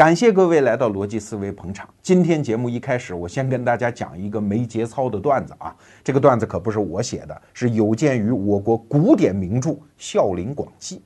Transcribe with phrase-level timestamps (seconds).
[0.00, 1.86] 感谢各位来到逻辑思维捧场。
[2.00, 5.76] 今天节目一开始，我先跟大家讲一个没节操的段子啊。
[6.02, 11.02] 这个段子可不是我写的，是有鉴于我国古典名著《孝陵广记》。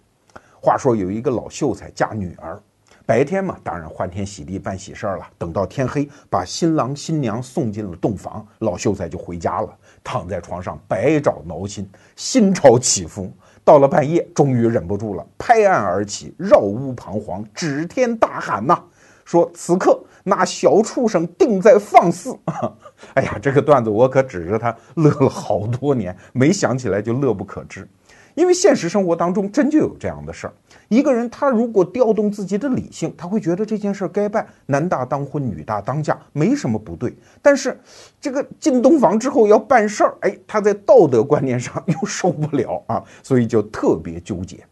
[0.62, 2.56] 话说有一个老秀才嫁女儿，
[3.04, 5.26] 白天嘛，当然欢天喜地办喜事儿了。
[5.36, 11.84] 等到天黑，把新郎新娘送进了洞房，老秀才就回家了，躺在床上百爪挠心，
[12.14, 13.32] 心潮起伏。
[13.64, 18.78] 到了半夜，终于忍不住了，拍案而起，绕屋彷徨，指天大喊呐，
[19.24, 22.36] 说：“此刻那小畜生定在放肆！”
[23.14, 27.88] 哎呀，这个段子我可指着他乐了好多年，没想起来就乐不可支。
[28.34, 30.52] 因为现实生活当中真就有这样的事儿，
[30.94, 37.12] 一个人他如果调动自己的理性，他会觉得这件事该办，男大当婚，女大当嫁，没什么不对。
[37.42, 37.76] 但是
[38.20, 44.64] 这个进洞房之后要办事儿，哎，他在道德观念上 又受不了啊，所以就特别纠结。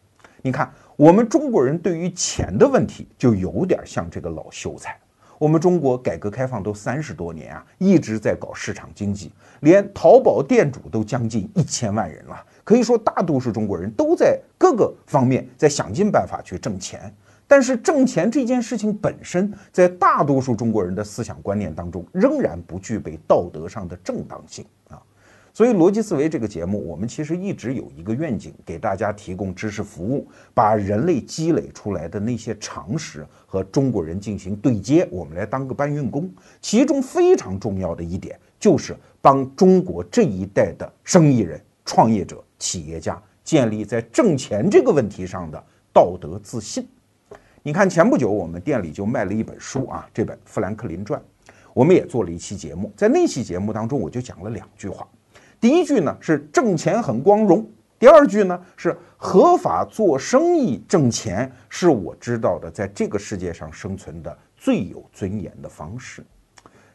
[0.43, 4.97] 你看，我们中国人对于钱的问题就有点像这个老秀才。
[5.39, 12.41] 我们中国改革开放都三十多年啊，一直在搞市场经济，连淘宝店主都将近一千万人了。
[12.64, 17.12] 可以说，大多数中国人都在各个方面在想尽办法去挣钱。
[17.48, 25.02] 但是，挣钱这件事情本身，在大多数中国人的思想观念当中，仍然不具备道德上的正当性啊。
[25.52, 36.30] 所以，逻辑思维这个节目，我们其实一直有一个愿景，给大家提供知识服务，把人类积累出来的那些常识和中国人进行对接，我们来当个搬运工。
[36.62, 46.86] 其中非常重要的一点，就是帮中国这一代的生意人、创业者、企业家建立在挣钱这个问题上的道德自信。
[47.64, 51.20] 你看，前不久我们店里就卖了一本书啊，这本《富兰克林传》，
[51.74, 55.05] 我们也做了一期节目，在那期节目当中，我就讲了两句话。
[55.60, 57.68] 第一句呢是挣钱很光荣，
[57.98, 66.24] 第二句呢是合法做生意挣钱是我知道的在这个世界上生存的最有尊严的方式。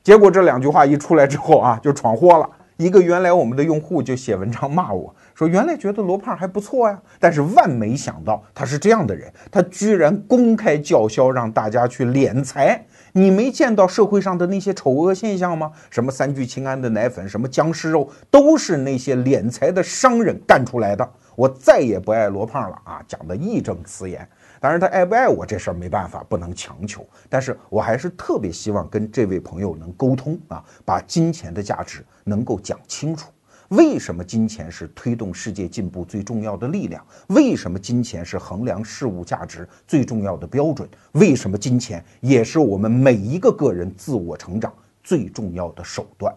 [0.01, 2.49] 结果这两句话一出来之后啊，就闯祸了。
[2.77, 12.83] 一个原来我们的用户就写文章骂我说，原来觉得罗胖还不错呀，但是万没想到他是这样的人，他居然公开叫嚣让大家去敛财。
[13.11, 15.71] 你没见到社会上的那些丑恶现象吗？
[15.91, 21.07] 什么三聚氰胺的奶粉，什么僵尸肉，都是那些敛财的商人干出来的。
[21.35, 24.27] 我再也不爱罗胖了啊，讲的义正辞严。
[24.59, 27.05] 当然，他爱不爱我这事儿没办法，不能强求。
[27.29, 33.29] 但是我还是特别希望跟这位朋友能沟通啊，把金钱的价值能够讲清楚。
[33.69, 37.05] 为什么金钱是推动世界进步最重要的力量？
[37.27, 40.87] 为什么金钱是衡量事物价值最重要的标准？
[41.13, 44.73] 为什么金钱也是我们每一个个人自我成长
[45.03, 46.33] 最重要的手段？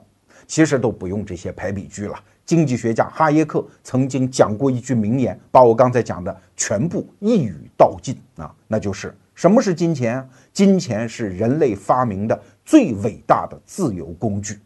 [0.48, 2.19] 其实都不用这些排比句了。
[2.44, 10.28] 经济学家哈耶克曾经讲过一句名言，把我刚才讲的全部一语道尽啊，那就是什么是金钱？
[10.52, 14.58] 金钱是人类发明的最伟大的自由工具。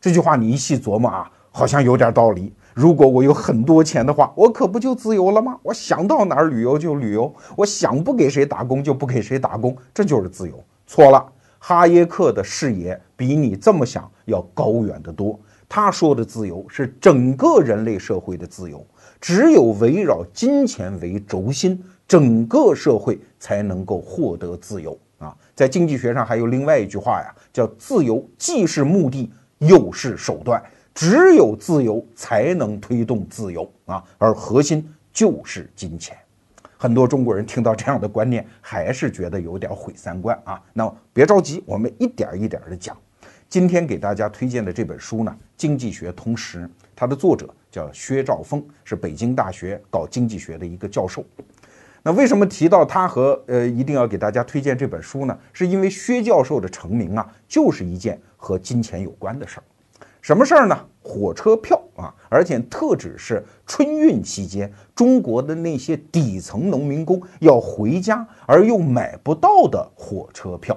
[0.00, 1.30] 这句话你一细琢磨啊。
[1.56, 2.52] 好像有点道理。
[2.74, 5.56] 如果我有很多钱的话，我可不就自由了吗？
[5.62, 10.62] 我想到哪儿旅游就旅游，我想不给谁打工就不给谁打工，这就是自由。
[10.84, 11.24] 错了，
[11.60, 15.38] 哈耶克的视野比你这么想要高远得多。
[15.68, 18.84] 他说的自由是整个人类社会的自由，
[19.20, 25.32] 只有围绕金钱为轴心，整个社会才能够获得自由啊。
[25.54, 30.60] 在经济学上还有另外一句话呀，叫自由既是目的又是手段。
[30.94, 36.16] 只有自由才能推动自由啊，而核心就是金钱。
[36.76, 40.62] 很多中国人听到这样的观念，还是觉得有点毁三观啊。
[40.72, 42.96] 那别着急，我们一点一点的讲。
[43.48, 46.60] 今天给大家推荐的这本书呢，《经济学通识》，
[46.94, 51.24] 它的作者叫薛兆丰，是北京大学搞经济学的一个教授。
[52.02, 55.38] 那为什么提到他和呃一定要给大家推荐这本书呢？
[55.52, 59.64] 是因为薛教授的成名啊，就是一件和金钱有关的事儿。
[60.24, 60.74] 什么事儿呢？
[61.02, 70.74] 火车票啊，而且特指是春运期间中国的那些底层农民工要回家而又买不到的火车票。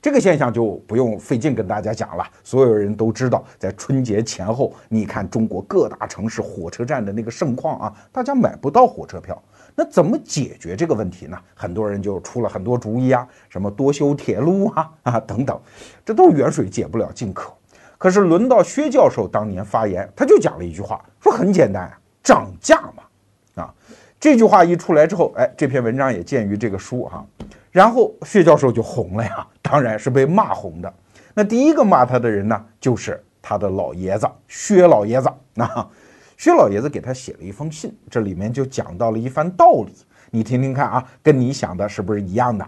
[0.00, 9.38] 这个现象就不用费劲跟大家讲了，所有人都知道，在春节前后，你看中国各大城市火车站的那个盛况啊，大家买不到火车票。
[9.74, 11.36] 那怎么解决这个问题呢？
[11.54, 15.60] 很多人就出了很多主意啊，什么多修铁路啊啊等等，
[16.02, 17.52] 这都远水解不了近渴。
[17.98, 23.74] 可是轮到薛教授当年发言，他就讲了一句话，说很简单啊，涨价嘛，啊，
[24.20, 27.24] 这句话一出来之后，哎，这篇文章也见于这个书哈，
[27.70, 30.92] 然后薛教授就红了呀， 当然是被骂红的。
[31.34, 35.30] 那第一个骂他的人呢，就是他的老爷子薛老爷子。
[35.54, 35.88] 那
[36.36, 39.94] 薛老爷子给他写了一封信，这里面就讲到了一番道理，
[40.30, 42.66] 你听听看啊，跟你想的是不是一样的？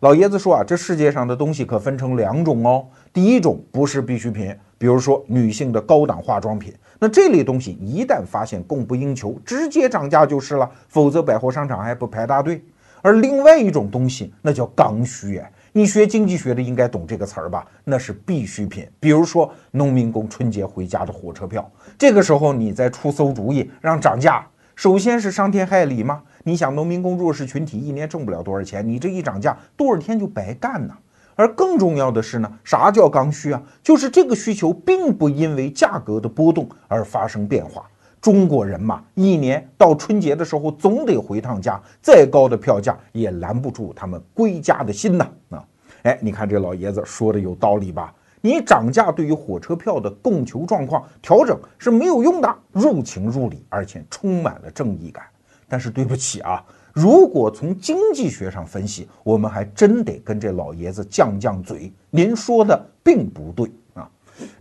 [0.00, 2.86] 老爷子说啊，这世界上的东西可分成两种哦。
[3.12, 12.64] 第一种不是必需品，比如说女性的高档化妆品，那这类东西一旦发现供不应求，直接涨价就是了，否则百货商场还不排大队。
[13.02, 17.66] 而另外一种东西，那叫刚需哎，你学经济学的应该懂这个词儿吧？
[17.82, 21.68] 那是必需品，比如说农民工春节回家的火车票，
[21.98, 24.46] 这个时候你再出馊主意让涨价，
[24.76, 26.22] 首先是伤天害理吗？
[26.44, 30.94] 你想，农民工弱势群体一年挣不了多少钱，你这一涨价，多少天就白干呢？
[31.40, 33.62] 而更重要的是呢，啥叫刚需啊？
[33.82, 37.82] 就是这个需求并不因为价格的波动而发生变化。
[38.20, 45.26] 中国人嘛，一年到春节的时候总得回趟家，再高的票价也拦不住他们归家的心呐！
[45.48, 45.64] 啊，
[46.02, 48.12] 哎，你看这老爷子说的有道理吧？
[48.42, 55.24] 你涨价对于火车票的供求状况调整是没有用的，入情入理，而且充满了正义感。
[55.66, 56.62] 但是对不起啊。
[56.92, 61.92] 如果从经济学上分析，我们还真得跟这老爷子犟犟嘴。
[62.10, 64.10] 您说的并不对啊！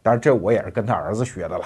[0.04, 1.66] 当然，这我也是跟他儿子学的了。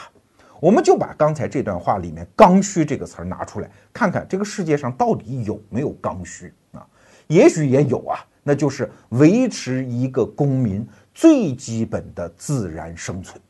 [0.59, 6.85] 我们就把刚才这段话里面“刚需”这个词儿拿出来，看看这个世界上到底有没有刚需啊？
[7.27, 13.41] 也许也有啊，那就是维持一个公民最基本的自然生存。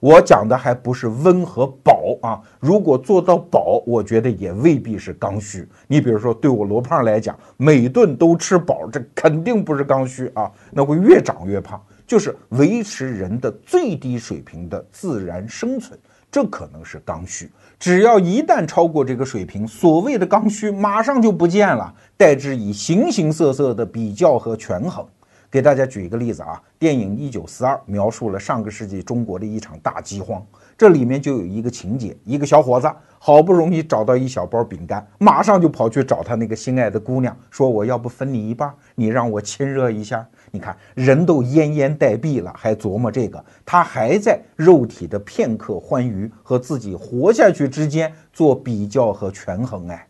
[0.00, 5.68] 我讲的还不是温和饱啊，如果做到饱，我觉得也未必是刚需。
[5.86, 11.80] 你比如说，对我罗胖来讲，每顿都吃饱，这肯定不是刚需啊，那会越长越胖。
[12.06, 15.98] 就是维持人的最低水平的自然生存，
[16.30, 17.50] 这可能是刚需。
[17.78, 25.04] 只要一旦超过这个水平，所谓的刚需马上就不见了，代之以形形色色的比较和权衡。
[25.50, 30.44] 给大家举一个例子啊，电影《一九四二》描述了上个世纪中国的一场大饥荒，
[30.76, 40.26] 这里面就有一个情节，一个小伙子好不容易找到一小包饼干，马上就跑去找他那个心爱的姑娘，说我要不分你一半，你让我亲热一下。
[40.50, 49.88] 你看人都奄奄待毙了，还琢磨这个，他还在肉体的片刻欢愉和自己活下去之间做比较和权衡。
[49.88, 50.06] 哎，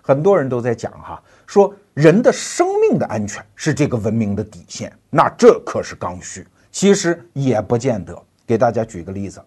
[0.00, 1.74] 很多人都在讲哈，说。
[1.96, 6.46] 人的生命的安全是这个文明的底线，那这可是刚需。
[6.70, 8.22] 其实也不见得。
[8.46, 9.42] 给大家举个例子，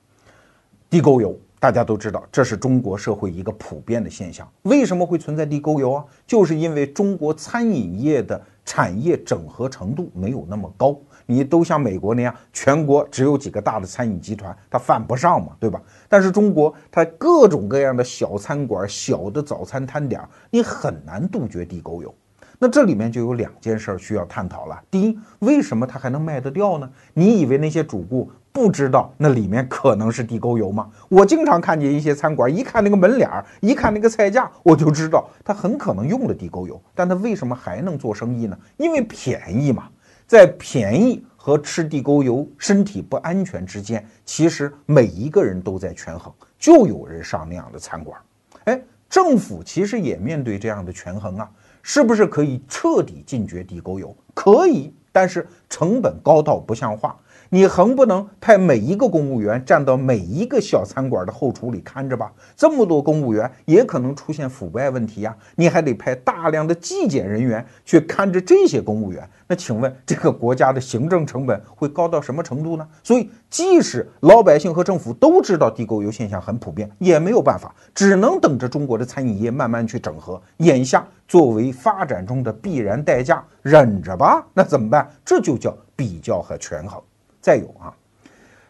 [0.89, 4.51] 地沟油，大家都知道，这是中国社会一个普遍的现象。
[4.63, 6.05] 为什么会存在地沟油啊？
[6.25, 10.97] 就是因为中国餐饮业的产业整合程度没有那么高。
[11.31, 15.79] 你都像美国那样，全国只有几个大的餐饮集团，它犯不上嘛，对吧？
[16.07, 22.11] 但是中国它各种各样的小餐馆、小的早餐摊点，你很难杜绝地沟油。
[22.57, 24.81] 那这里面就有两件事需要探讨了。
[24.89, 26.89] 第一，为什么它还能卖得掉呢？
[27.13, 30.89] 你以为那些主顾不知道那里面可能是地沟油吗？
[31.09, 36.81] 我经常看见一些餐馆，一看那个门脸儿，一看那个菜价，我就知道它很可能用了地沟油。
[36.95, 38.57] 但它为什么还能做生意呢？
[38.77, 39.87] 因为便宜嘛。
[40.29, 46.31] 在便宜和吃地沟油身体不安全之间，其实每一个人都在权衡。
[46.59, 48.21] 就有人上那样的餐馆。
[48.65, 48.79] 哎，
[49.09, 51.49] 政府其实也面对这样的权衡啊。
[51.81, 54.15] 是不是可以彻底禁绝地沟油？
[54.35, 57.15] 可以，但是成本高到不像话。
[57.51, 62.31] 你横不能派每一个公务员站到每一个小餐馆的后厨里看着吧？
[62.55, 65.35] 这么多公务员也可能出现腐败问题呀！
[65.55, 69.27] 你还得派大量的纪检人员去看着这些公务员。
[69.47, 72.87] 那请问这个国家的行政成本会高到什么程度呢？
[73.03, 80.39] 所以，即使老百姓和政府都知道地沟油现象很普遍，也没有办法，只能等着中国的餐饮业慢慢去整合。
[80.57, 84.45] 眼下作为发展中的必然代价，忍着吧。
[84.53, 85.09] 那怎么办？
[85.25, 85.57] 这就
[85.99, 87.01] 比较和权衡。
[87.41, 87.93] 再有啊，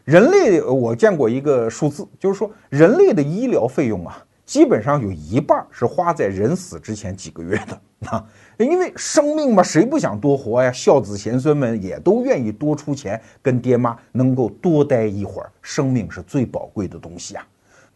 [0.03, 8.25] 人类我见过一个数字，就是说人类的医疗费用啊，基本上有一半是花在人死之前几个月的 啊，
[8.57, 10.71] 因为生命嘛，谁不想多活呀？
[10.71, 15.51] 孝子贤孙们也都愿意多出钱，跟爹妈能够多待一会儿。
[15.61, 17.45] 生命是最宝贵的东西啊。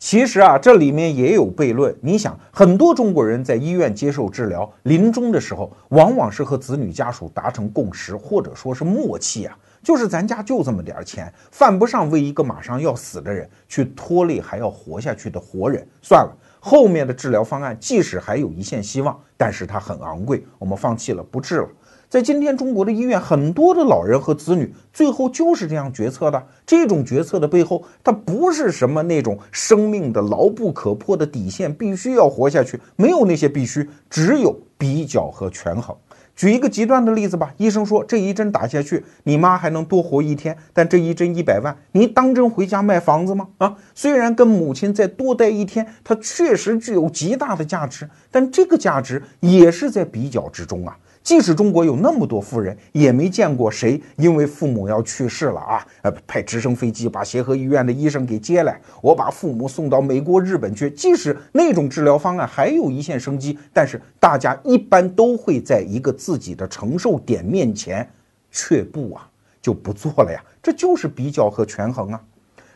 [0.05, 1.95] 其实啊，这里面也有悖论。
[2.01, 9.57] 你想，很多中国人在医院接受治疗，临终的时候，往往是和子女家属达成共识，或者说是默契啊。
[9.81, 15.87] 就是咱家就这么点钱，犯不上为一个马上要死的人去拖累还要活下去的活人。
[16.01, 21.69] 算了，后面的治疗方案即使还有一线希望，但是它很昂贵，我们放弃了，不治了。
[22.13, 26.45] 在今天中国的医院，很多的老人和子女最后就是这样决策的。
[26.63, 35.95] 这种决策的背后，它不是什么那种生命的牢不可破的底线，必须要活下去，没有那些必须，只有比较和权衡。
[36.35, 43.47] 举一个极端的例子吧，医生说这一针打下去，你妈还能多活一天，但这一针一百万，你当真回家卖房子吗？
[43.57, 50.95] 啊，虽然跟母亲再多待一天，它确实具有极大的价值，但这个价值也是在比较之中啊。
[51.23, 60.91] 即使中国有那么多富人，也没见过谁因为父母要去世了啊，呃，派直升飞机把协和医院的医生给接来，我把父母送到美国、日本去。
[60.91, 68.05] 即使那种治疗方案还有一线生机，但是大家一般都会在一个自己的承受点面前
[68.51, 69.25] 却步啊，
[69.61, 70.43] 就不做了呀。
[70.61, 72.21] 这就是比较和权衡啊。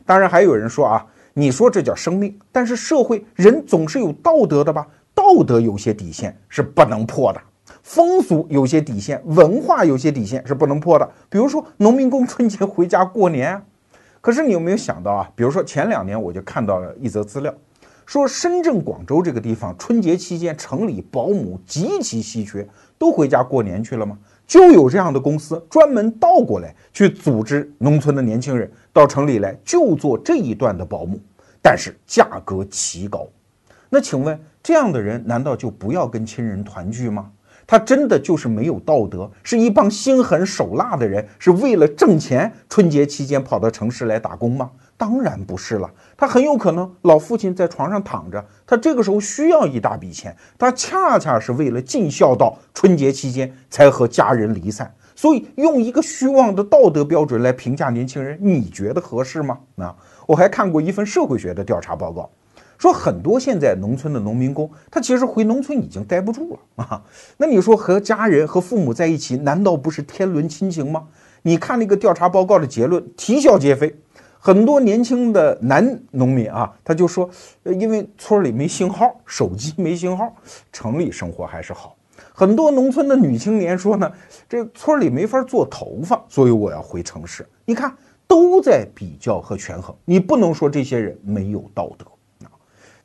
[0.05, 4.87] 当然还有人说啊，你说这叫生命，但是社会人总是有道德的吧？
[5.13, 7.41] 道德有些底线是不能破的。
[7.87, 11.09] 风俗有些底线，文化有些底线是不能破的。
[11.29, 13.63] 比如说农民工春节回家过年，
[14.19, 15.31] 可是你有没有想到啊？
[15.37, 17.53] 比如说前两年我就看到了一则资料，
[18.05, 22.67] 说深圳、广州这个地方春节期间城里保姆极其稀缺，
[22.97, 24.19] 都回家过年去了吗？
[24.45, 31.17] 就有这样的公司专门倒过来去组织农村的年轻人到城里来就做这一段的保姆，
[31.61, 33.25] 但是价格奇高。
[33.89, 37.31] 那请问这样的人难道就不要跟亲人团聚吗？
[37.67, 44.71] 他真的就是没有道德，是一帮心狠手辣的人，是为了挣钱，春节期间跑到城市来打工吗？
[44.95, 45.91] 当然不是了。
[46.15, 54.91] 他很有可能老父亲在床上躺着，他这个时候需要一大笔钱，他恰恰是为了尽孝道，春节期间才和家人离散。
[55.13, 59.59] 所以用一个虚妄的道德标准来评价年轻人，你觉得合适吗？
[59.75, 59.95] 啊，
[60.25, 62.29] 我还看过一份社会学的调查报告。
[62.77, 67.03] 说很多现在农村的农民工，他其实回农村已经待不住了啊。
[67.37, 71.07] 那你说和家人和父母在一起，难道不是天伦亲情吗？
[71.41, 73.95] 你看那个调查报告的结论，啼笑皆非。
[74.39, 77.29] 很多年轻的男农民啊，他就说，
[77.63, 80.33] 因为村里没信号，手机没信号，
[80.71, 81.95] 城里生活还是好。
[82.31, 84.09] 很多农村的女青年说呢，
[84.47, 87.45] 这村里没法做头发，所以我要回城市。
[87.65, 87.91] 你看，
[88.27, 92.05] 都在比较和权衡，你不能说这些人没有道德。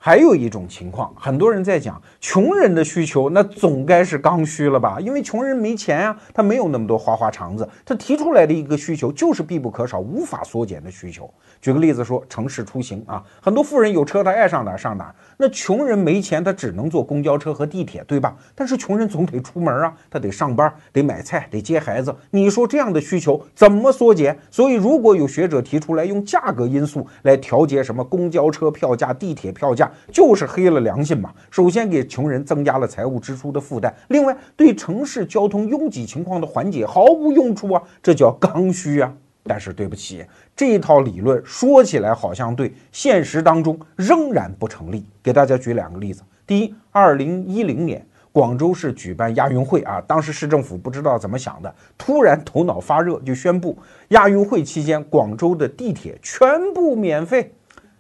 [0.05, 4.99] 还有一种情况，很多人在讲穷人的需求，那总该是刚需了吧？
[4.99, 11.33] 因为穷人没钱呀，他没有那么多花花肠子，他提出来的一个需求就是必不可少、无法缩减的需求。
[11.61, 15.15] 举个例子说，城市出行啊，很多富人有车，他爱上哪上哪。
[15.43, 18.37] 那穷人没钱，他只能坐公交车和地铁，对吧？
[18.55, 22.15] 但是穷人总得出门啊，他得上班，得买菜，得接孩子。
[22.31, 24.39] 你说这样的需求怎么缩减？
[24.53, 31.33] 所以，如果有学者提出来用价格因素来调节什么公交车票价、地铁票价，就是黑了良心嘛。
[31.51, 39.13] 首先给穷人增加了财务支出的负担，另外对城市交通拥挤情况的缓解毫无用处啊，这叫刚需啊。
[39.45, 40.25] 但是对不起，
[40.63, 45.05] 这一套理论说起来好像对，现实当中仍然不成立。
[45.21, 46.23] 给大家举两个例子。
[46.47, 53.77] 第一，二零一零年广州市举办亚运会啊，当时市政府不知道怎么想的，突然头脑发热就宣布
[54.11, 57.53] 亚运会期间广州的地铁全部免费。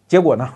[0.07, 0.49] 结果呢？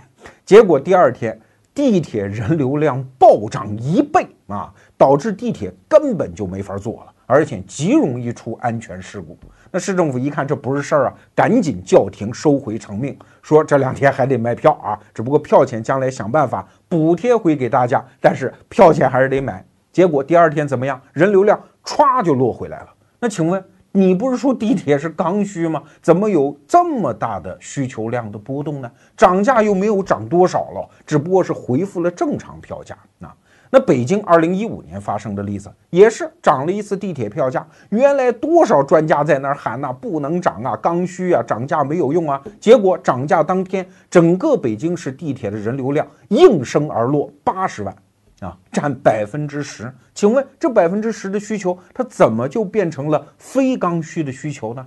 [0.45, 1.37] 结果第二天
[1.75, 9.37] 地铁人流量暴涨一倍啊，导致地铁根本就没法坐了，而且极容易出安全事故。
[9.77, 19.63] 那市政府一看这不是事儿啊，赶紧叫停，收回成命，说这两天还得卖票啊，只不过票钱将来想办法补贴回给大家，但是票钱还是得买。
[19.93, 20.99] 结果第二天怎么样？
[21.13, 22.89] 人流量歘就落回来了。
[23.21, 25.83] 那请问你不是说地铁是刚需吗？
[26.01, 28.91] 怎么有这么大的需求量的波动呢？
[29.15, 33.37] 涨价又没有涨多少了，只不过是恢复了正常票价啊。
[33.71, 42.41] 那北京二零一五年发生的例子也是涨了一次地铁票价，原来多少专家在那儿喊呐，不能涨啊，刚需啊，涨价没有用啊。
[42.61, 47.95] 结果涨价当天，整个北京市地铁的人流量应声而落八十万，
[48.41, 49.93] 啊，占百分之十。
[50.15, 54.87] 请问这百分之十的需求，它怎么就变成了非刚需的需求呢？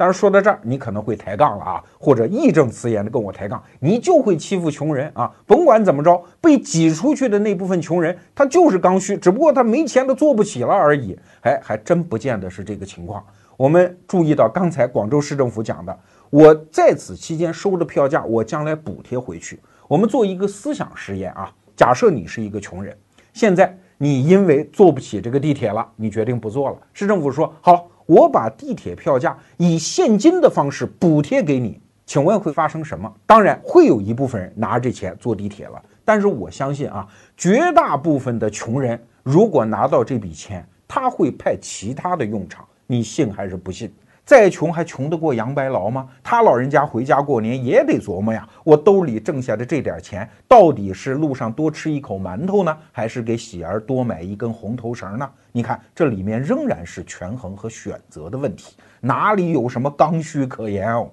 [0.00, 5.30] 当然说到这儿，你可能会抬杠了啊，或者义正词严的跟我抬杠，你就会欺负穷人啊！
[5.44, 11.14] 甭管怎么着，被挤出去的那部分穷人，他就是刚需，只不过他没钱，他做不起了而已。
[11.42, 13.22] 哎，还真不见得是这个情况。
[13.58, 15.98] 我们注意到刚才广州市政府讲的，
[16.30, 19.60] 我在此期间收的票价，我将来补贴回去。
[19.86, 22.96] 我们做一个思想实验啊，假设你是一个穷人，
[23.34, 26.78] 现在你因为坐不起这个地铁了，你决定不坐了。
[26.94, 27.86] 市政府说好。
[28.10, 33.12] 我把地铁票价以现金的方式补贴给你，请问会发生什么？
[33.24, 43.88] 当然会有一部分人拿这钱坐地铁了，但是我相信啊，绝大部分的穷人如果拿到这笔钱，他会派其他的用场，你信还是不信？
[44.30, 46.08] 再穷还穷得过杨白劳吗？
[46.22, 55.28] 他老人家回家过年也得琢磨呀，我兜里挣下的这点钱，到底是路上多吃一口馒头呢，还是给喜儿多买一根红头绳呢？
[55.50, 61.10] 你看这里面仍然是权衡和选择的问题，哪里有什么刚需可言哦？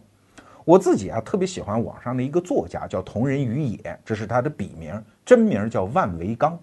[0.63, 4.93] 我自己啊特别喜欢网上的一个作家，叫同人于野，这是他的笔名，
[5.25, 6.55] 真名叫万维刚。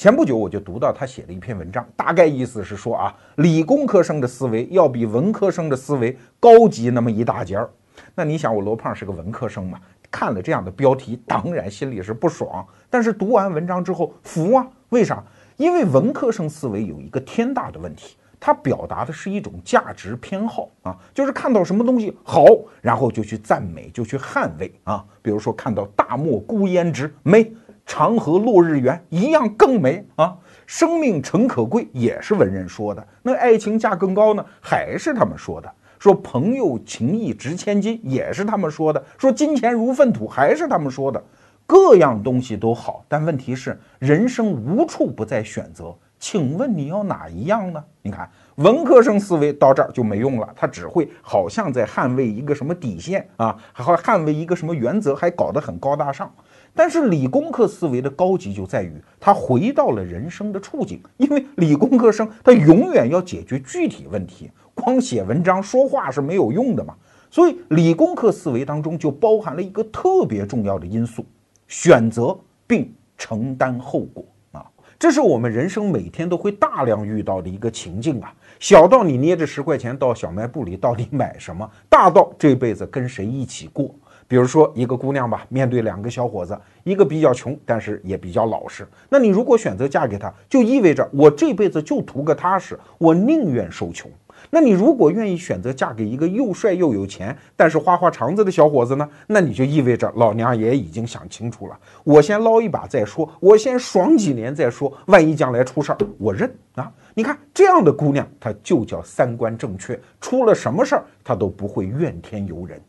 [0.00, 7.68] 前不久我就读到他写了一篇文章，大概意思是说啊，理工科生的思维要比文科生的思维高级那么一大截儿。
[8.14, 9.78] 那你想，我罗胖是个文科生嘛，
[10.10, 12.66] 看了这样的标题，当然心里是不爽。
[12.88, 15.22] 但是读完文章之后服啊，为啥？
[15.58, 22.46] 因为文科生思维有一个天大的问题，它表达的是一种价值偏好啊，就是看到什么东西好，
[22.80, 25.04] 然后就去赞美，就去捍卫啊。
[25.20, 27.52] 比如说看到大漠孤烟直美。
[27.90, 30.36] 长河落日圆一样更美啊！
[30.64, 34.46] 生命诚可贵也是文人说的，那爱情价更高呢？
[34.60, 35.68] 还是他们说的？
[35.98, 39.04] 说朋友情谊值千金也是他们说的？
[39.18, 41.20] 说金钱如粪土还是他们说的？
[41.66, 47.82] 各样东西都好，但问题是人生无处不在选择，请问你要哪一样呢？
[48.02, 56.32] 你看文科生思维到这儿就没用了，他只会好像在捍卫一个什么底线啊，还会捍卫一个什么原则，还搞得很高大上。
[56.80, 66.94] 但是理工科思维的高级就在于，他回到了人生的处境，因为理工科生他永远要解决具体问题， 光写文章说话是没有用的嘛。
[67.30, 71.22] 所以理工科思维当中就包含了一个特别重要的因素：
[71.68, 72.34] 选择
[72.66, 74.64] 并承担后果啊。
[74.98, 78.32] 这是我们人生每天都会大量遇到的一个情境啊。
[78.58, 83.94] 小到你捏着十块钱到小卖部里到底买什么，大到这辈子跟谁一起过。
[84.30, 88.86] 比如说一个姑娘吧，面对两个小伙子，一个比较穷，但是也比较老实。
[89.08, 94.08] 那你如果选择嫁给他，就意味着我这辈子就图个踏实，我宁愿受穷。
[94.48, 99.08] 那你如果愿意选择嫁给一个又帅又有钱，但是花花肠子的小伙子呢？
[99.26, 106.88] 那你就意味着老娘也已经想清楚了，我先捞一把再说，我先爽几年再说，万一将来出事儿，我认啊！
[107.14, 112.80] 你看这样的姑娘，她就叫三观正确，出了什么事儿她都不会怨天尤人。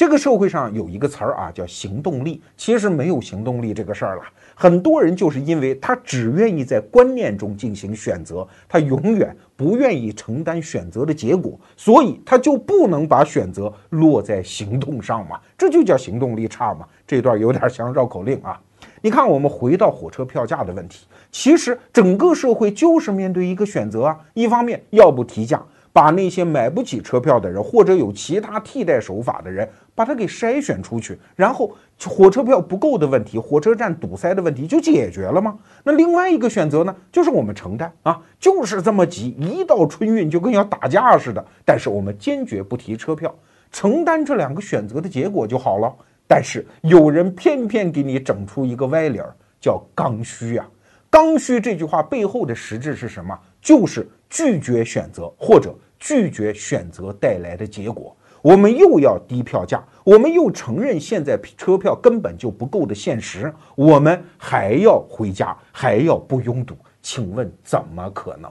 [0.00, 2.40] 这个社会上有一个词儿啊，叫行动力。
[2.56, 4.22] 其实没有行动力这个事儿了。
[4.54, 15.38] 很多人就是因为他只愿意在观念中进行选择，他永远不愿意承担选择的结果，所以他就不能把选择落在行动上嘛。
[15.58, 16.86] 这就叫行动力差嘛。
[17.06, 18.58] 这段有点像绕口令啊。
[19.02, 24.18] 你看，我们回到火车票价的问题，其实整个社会就是面对一个选择啊。
[24.32, 25.62] 一方面，要不提价。
[25.92, 31.76] 把那些买不起车票的人，或者有其他替代手法的人，把它给筛选出去，然后
[32.06, 35.58] 火车票不够的问题，火车站堵塞的问题就解决了吗？
[35.84, 41.44] 那另外一个选择呢，就是我们承担啊，就是这么急，一到春运就跟要打架似的。
[41.64, 43.34] 但是我们坚决不提车票，
[43.70, 45.94] 承担这两个选择的结果就好了。
[46.26, 50.68] 但是有人偏偏给你整出一个歪理儿，叫刚需啊。
[51.10, 53.36] 刚需这句话背后的实质是什么？
[53.60, 58.16] 就是拒绝选择或者拒绝选择带来的结果。
[58.42, 66.76] 我们又要低票价，我们又承认现在车票根本就不够的现实，我们还要回家，还要不拥堵。
[67.02, 68.50] 请问怎么可能？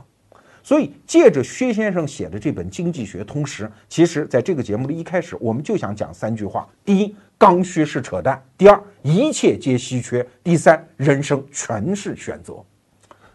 [0.61, 12.55] 所以借着薛先生写的这本《经济学通识》，其实在这个节目的一开始，我们就想讲三句话：第一，刚需是扯淡；第二，一切皆稀缺；第三，人生全是选择。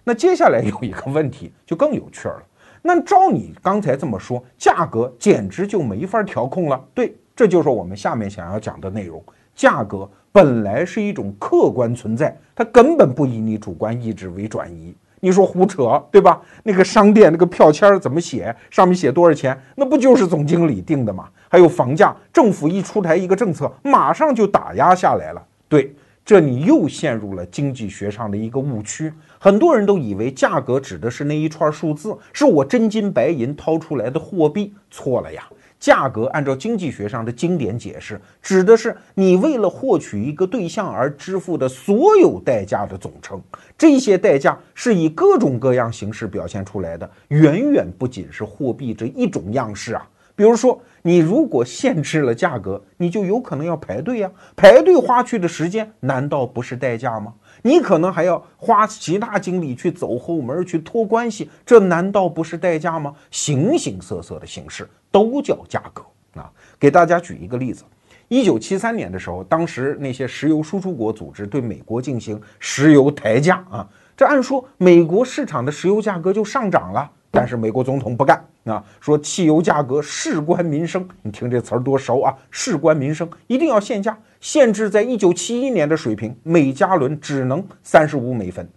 [0.05, 2.43] 那接下来有一个问题就更有趣了。
[2.87, 6.79] 那照你刚才这么说，价格简直就没法调控了。
[6.93, 9.25] 对，这就是我们下面想要讲的内容。
[9.55, 14.95] 价格本来是一种客观存在，它根本不以你主观意志为转移。
[15.21, 16.43] 你说胡扯，对吧？
[16.63, 18.55] 那个商店那个票签怎么写？
[18.71, 19.59] 上面写多少钱？
[19.75, 21.31] 那不就是总经理定的吗？
[21.49, 25.43] 还有房价，政府一出台一个政策，马上就打压下来了。
[25.71, 29.11] 对，这你又陷入了经济学上的一个误区。
[29.45, 34.73] 很多人都以为价格指的是那一串数字，是我真金白银掏出来的货币。
[34.91, 35.45] 错了呀。
[35.79, 43.39] 价格按照经济学上的经典解释，指的是你为了获取一个对象而支付的所有代价的总称。
[43.77, 50.09] 这些代价是以各种各样形式表现出来的，远远不仅是货币这一种样式啊。
[50.37, 54.31] 比如说，你如果限制了价格，你就有可能要排队呀。
[54.57, 57.35] 排队花去的时间，难道不是代价吗？
[57.67, 63.15] 你可能还要花其他精力去走后门、去托关系，这难道不是代价吗？
[63.31, 66.05] 形形色色的形式都叫价格
[66.39, 66.53] 啊！
[66.79, 67.83] 给大家举一个例子：
[68.29, 77.11] 一九七三年的时候，当时那些石油输出国组织对美国进行石油抬价啊，这按说美国市场的石油价格就上涨了。
[77.31, 82.33] 但是美国总统不干啊，说汽油价格事关民生，你听这词儿多熟啊！
[82.49, 88.69] 事关民生，一定要限价，限制在一九七一年的水平，每加仑只能三十五美分。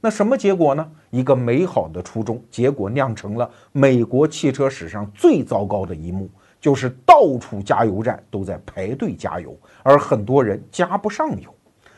[0.00, 0.88] 那什么结果呢？
[1.10, 11.52] 一个美好的初衷，结果酿成了美国汽车史上最糟糕的一幕，就是到处加油站都在排队加油，而很多人加不上油。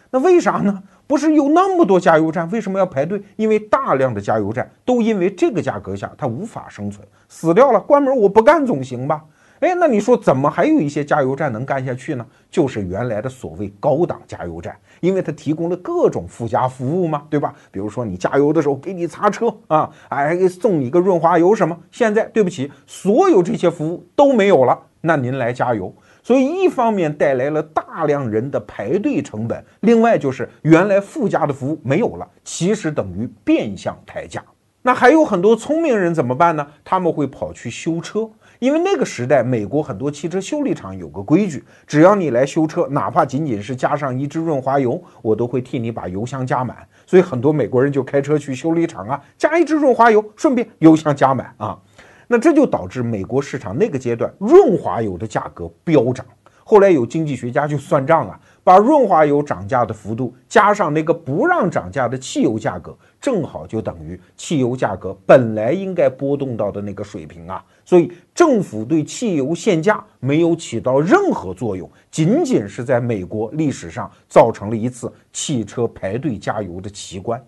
[0.09, 0.83] 那为啥呢？
[1.07, 3.21] 不是有那么多加油站，为什么要排队？
[3.37, 9.23] 因为大量的加油站都因为这个价格下它无法生存，死掉了，关门我不干总行吧？
[9.61, 12.25] 哎，那你说怎么还有一些加油站能干下去呢？
[12.51, 17.53] 就是原来的所谓高档加油站，因为它提供了各种附加服务嘛，对吧？
[17.71, 21.77] 比如说你加油的时候给你擦车啊，还给送你个润滑油什么。
[21.91, 25.93] 现在对不起，所有这些服务都没有了，那您来加油。
[26.23, 34.45] 所以一方面带来了大量人的排队成本，另外就是原来附加的服务没有了，其实等于变相抬价。
[34.83, 36.67] 那还有很多聪明人怎么办呢？
[36.85, 46.77] 他们会跑去修车，因为那个时代美国很多汽车修理厂有个规矩，只要你来修车，哪怕仅仅是加上一支润滑油，我都会替你把油箱加满。
[47.07, 51.79] 所以很多美国人就开车去修理厂啊，加一支润滑油，顺便油箱加满啊。
[52.27, 56.27] 那这就导致美国市场那个阶段润滑油的价格飙涨。
[56.65, 67.65] 后来有经济学家就算账啊，把润滑油涨价的幅度加上那个不让涨价的汽油价格，正好就等于汽油价格本来应该波动到的那个水平啊。
[67.89, 77.43] 所以政府对汽油限价没有起到任何作用，仅仅是在美国历史上造成了一次汽车排队加油的奇观。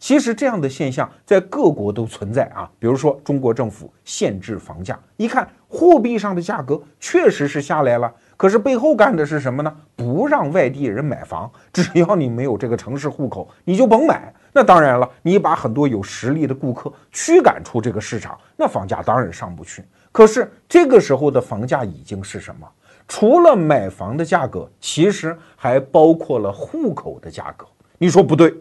[0.00, 9.72] 其实这样的现象在各国都存在啊，比如说中国政府限制房价，一看货币上的价格确实是下来了，可是背后干的是什么呢？
[9.94, 14.34] 不让外地人买房，只要你没有这个城市户口，你就甭买。
[14.52, 19.84] 那当然了，你把很多有实力的顾客驱赶出这个市场，那房价当然上不去。
[20.10, 22.66] 可是这个时候的房价已经是什么？
[23.06, 27.66] 除了买房的价格，其实还包括了户口的价格。
[27.98, 28.54] 你说不对？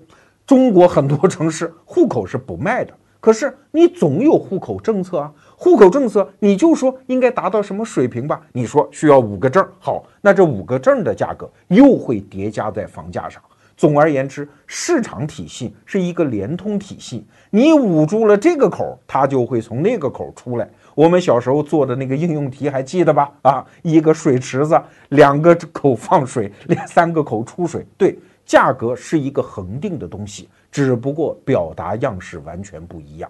[0.46, 5.34] 中国很多城市户口是不卖的，可是你总有户口政策啊。
[5.58, 8.40] 户口政策你就说应该达到什么水平吧？
[8.54, 13.42] 你说需要五个证，好，那这五个证的价格又会叠加在房价上。
[13.78, 20.68] 总而言之，市场体系是一个连通体系，你捂住了这个口，它就会从那个口出来。
[20.96, 23.32] 我们小时候做的那个应用题还记得吧？
[23.44, 28.18] 啊，一个水池子，两个口放水，连三个口出水，对。
[28.48, 33.30] 价格是一个恒定的东西，只不过表达样式完全不一样。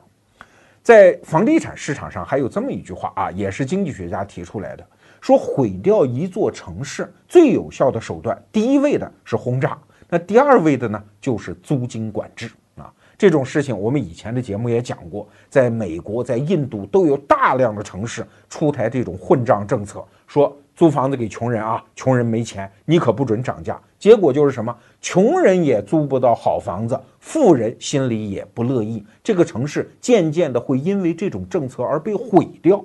[0.84, 4.86] 在房地产市场上，还有这么一句话啊，也是经济学家提出来的，
[5.20, 9.76] 说毁掉一座城市最有效的手段，第一位的是轰炸，
[10.10, 12.94] 那第二位的呢，就是租金管制啊。
[13.18, 20.56] 这种事情我们以前的节目也讲过，在美国、在印度都有大量的城市出台这种混账政策，说。
[20.78, 23.82] 租房子给穷人啊，穷人没钱，你可不准涨价。
[23.98, 29.04] 结果就是什么，穷人也租不到好房子，富人心里也不乐意。
[29.24, 32.80] 这个城市渐渐的会因为这种政策而被毁掉。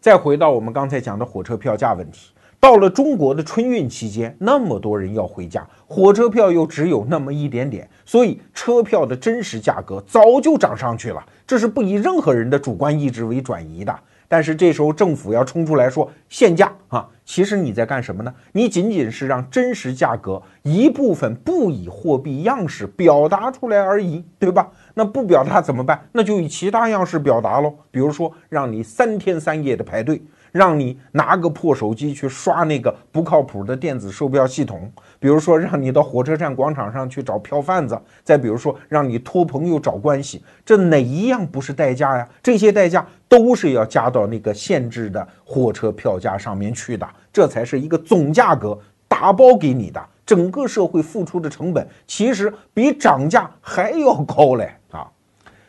[0.00, 2.30] 再回到我们刚才讲的火车票价问题，
[2.64, 11.22] 到了中国的春运期间，那么多人要回家，火车票又只有那么一点点，所以车票的真实价格早就涨上去了。
[11.46, 13.94] 这是不以任何人的主观意志为转移的。
[14.26, 18.34] 但是这时候政府要冲出来说限价啊，其实你在干什么呢？
[18.52, 24.70] 你仅仅是让真实价格一部分不以货币样式表达出来而已，对吧？
[24.94, 26.08] 那不表达怎么办？
[26.12, 30.22] 那就以其他样式表达喽，比如说让你三天三夜的排队。
[30.54, 34.88] 让你拿个破手机去刷那个不靠谱的电子售票系统，
[35.18, 42.28] 比如说让你到火车站广场上去找票贩子，再比如说让你托朋友找关系，这哪一样不是代价呀？
[42.40, 50.00] 这些代价都是要加到那个限制的火车票价上面去的，这才是一个总价格打包给你的。
[50.24, 55.10] 整个社会付出的成本其实比涨价还要高嘞啊！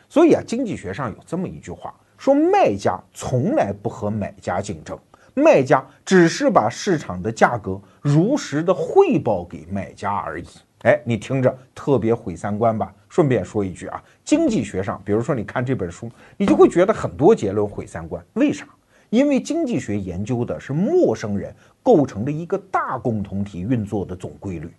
[0.08, 1.92] 所以啊，经济学上有这么一句话。
[2.16, 4.98] 说卖家从来不和买家竞争，
[5.34, 10.46] 卖家只是把市场的价格如实的汇报给买家而已。
[10.82, 12.94] 哎，你听着特别毁三观吧？
[13.08, 18.24] 顺便说一句啊，经济学上，比如说你看这本书，你就会觉得很多结论毁三观。
[18.34, 18.66] 为啥？
[19.10, 24.70] 因为经济学研究的是陌生人构成的一个大共同体运作的总规律。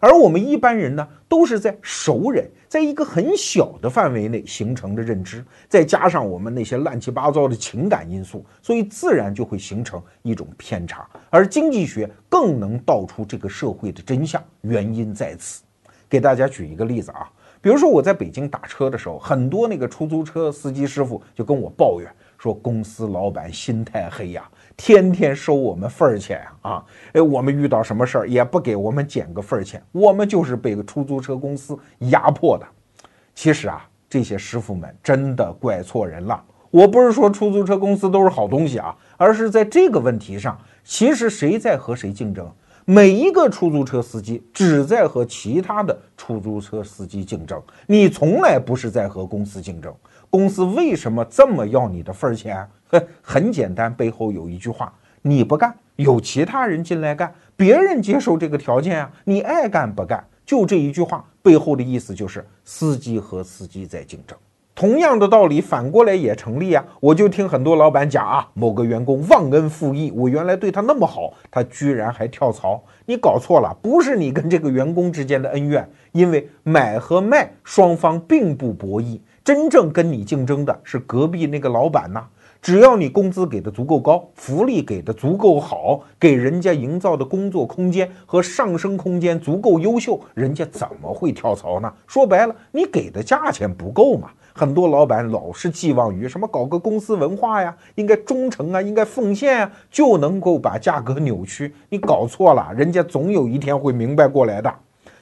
[0.00, 11.08] 而我们一般人呢，都是在熟人，在一个很小的范围内形成的认知，再加上我们那些乱七八糟的情感因素，所以自然就会形成一种偏差。
[11.30, 15.62] 而经济学更能道出这个社会的真相，原因在此。
[16.08, 17.28] 给大家举一个例子啊，
[17.60, 22.08] 比如说我在北京打车的时候，很多那个出租车司机师傅就跟我抱怨
[22.38, 24.48] 说，公司老板心太黑呀。
[24.76, 26.84] 天天收我们份儿钱啊！
[27.14, 31.78] 哎，我们遇到什么事儿也不给我们减个份儿钱，我们就是被出租车公司
[32.10, 32.66] 压迫的。
[33.34, 36.44] 其实啊，这些师傅们真的怪错人了。
[36.70, 42.46] 我不是说出租车公司都是好东西啊，而是在这个问题上，其实谁在和谁竞争？
[42.84, 49.92] 每一个出租车司机只在和其他的出租车司机竞争，你从来不是在和公司竞争。
[50.30, 52.66] 公司为什么这么要你的份儿钱？
[53.20, 60.24] 很简单，背后有一句话：你不干，有其他人进来干，别人接受这个条件啊，你爱干不干？
[60.44, 64.38] 就这一句话背后的意思就是司机和司机在竞争。
[64.76, 66.84] 同样的道理反过来也成立啊！
[67.00, 72.84] 我就听很多老板讲啊，某个员工忘恩负义，我原来对他那么好，他居然还跳槽。
[73.06, 82.26] 你搞错了，不是你跟这个员工之间的恩怨，因为买和卖双方并不博弈，真正跟你竞争的是隔壁那个老板呐。
[82.60, 91.92] 只要你工资给的足够高，福利给的足够好，给人家营造的工作空间和上升空间足够优秀，人家怎么会跳槽呢？
[92.08, 94.30] 说白了，你给的价钱不够嘛。
[94.52, 101.72] 很多老板老是寄望于什么搞个公司文化呀，应该忠诚啊，应该奉献啊，就能够把价格扭曲。
[101.88, 104.74] 你搞错了，人家总有一天会明白过来的。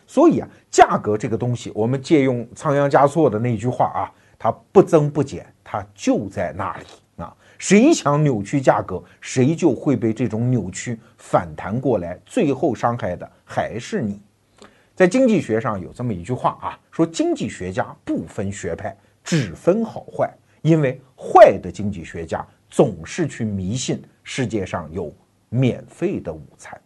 [0.06, 7.34] 所以啊，价格这个东西，我们借用仓央嘉措的那句话啊，它不增不减，它就在那里啊。
[7.58, 14.20] 谁想扭曲价格，谁就会被这种扭曲反弹过来，最后伤害的还是你。
[14.94, 18.96] 在经济学上有这么一句话啊，说经济学家不分学派。
[19.26, 25.10] 只分好坏，因为坏的经济学家总是去迷信世界上有
[25.48, 26.78] 免费的午餐。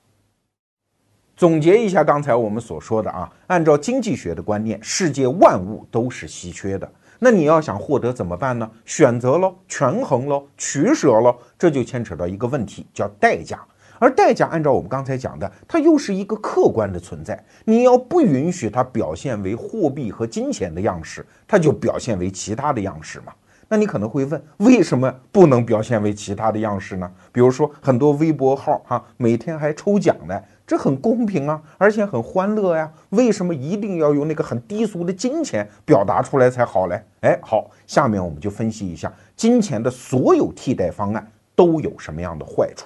[1.38, 6.90] 总结一下刚才我们所说的啊，按照经济学的观念，世界万物都是稀缺的。
[7.20, 8.68] 那你要想获得怎么办呢？
[8.84, 13.60] 选择喽，权衡喽，取舍喽，这就牵扯到一个问题，叫代价。
[14.00, 17.40] 而代价，按照我们刚才讲的，它又是一个客观的存在。
[17.64, 23.32] 你要不允许它表现为货币和金钱的样式，它就表现为其他的样式嘛？
[23.70, 27.08] 那你可能会问，为什么不能表现为其他的样式呢？
[27.30, 32.92] 比如说，很多微博号哈，每天还抽奖呢，这很公平啊，而且很欢乐呀。
[33.08, 37.02] 为什么一定要用那个很低俗的金钱表达出来才好嘞？
[37.22, 41.26] 哎，好，下面我们就分析一下金钱的所有替代方案
[41.56, 42.84] 都有什么样的坏处。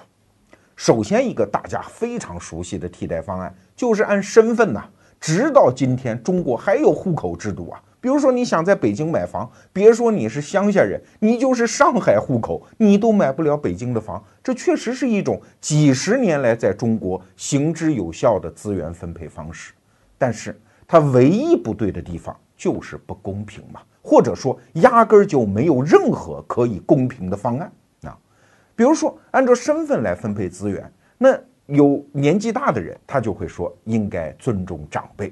[0.77, 4.85] 首先，一个大家非常熟悉的替代方案就是按身份呐。
[5.19, 7.81] 直到今天，中国还有户口制度啊。
[8.03, 14.21] 比如说，你想在北京买房，别说你是乡下人，你就是上海户口，你都买不了北京的房。
[14.43, 19.71] 这确实是一种几十年来在中国行之有效的资源分配方式。
[20.17, 28.19] 但是，它唯一不对的地方就是不公平嘛，或者说压根儿就没有任何可以公平的方案啊。
[28.75, 35.29] 比如说，按照身份来分配资源，那有年纪大的人，他就会说应该尊重长辈；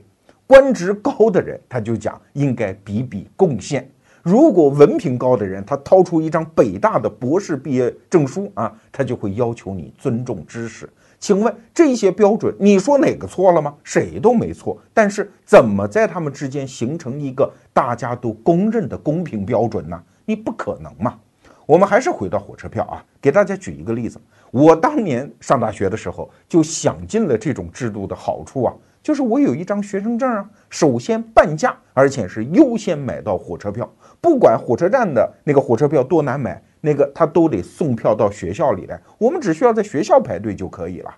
[0.52, 3.90] 官职高的人，他就讲应该比比贡献。
[4.22, 10.90] 如果文凭高的人，他掏出一张北大的博士毕业证书啊，他就会要求你尊重知识。
[11.22, 13.74] 请问这些标准，你说哪个错了吗？
[13.82, 14.78] 谁都没错。
[14.94, 20.04] 但是怎么在他们之间形成一个大家都公认的公平标准呢？
[20.26, 21.18] 你不可能嘛。
[21.66, 24.20] 我们还是回到火车票啊，给大家举一个例子。
[24.52, 41.14] 我当年上大学的时候，就想尽了这种制度的好处啊，就是我有一张学生证啊，首先半价，而且是优先买到火车票，不管火车站的那个火车票多难买，那个他都得送票到学校里来，我们只需要在学校排队就可以了。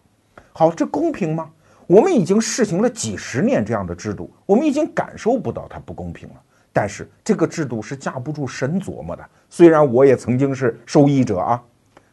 [0.53, 1.49] 好，这公平吗？
[1.85, 6.35] 我们已经试行了几十年这样的制度，我们已经感受不到它不公平了。
[6.71, 9.23] 但是这个制度是架不住神琢磨的。
[9.49, 11.61] 虽然我也曾经是受益者啊。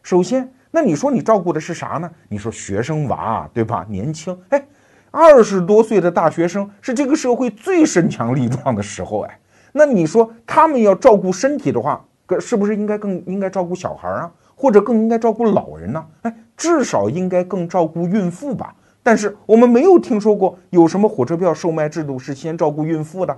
[0.02, 2.10] 首先，那你说你照顾的是啥呢？
[2.28, 3.86] 你说学生娃对吧？
[3.88, 4.62] 年轻，哎，
[5.10, 9.38] 二十多岁的大学生是这个社会最身强力壮的时候，哎，
[9.72, 12.04] 那你说他们要照顾身体的话，
[12.38, 14.30] 是不是应该更应该照顾小孩啊？
[14.54, 16.04] 或者更应该照顾老人呢？
[16.22, 18.74] 哎，至少应该更照顾孕妇吧？
[19.02, 23.36] 但是我们没有听说过有什么火车票售卖制度是先照顾孕妇的。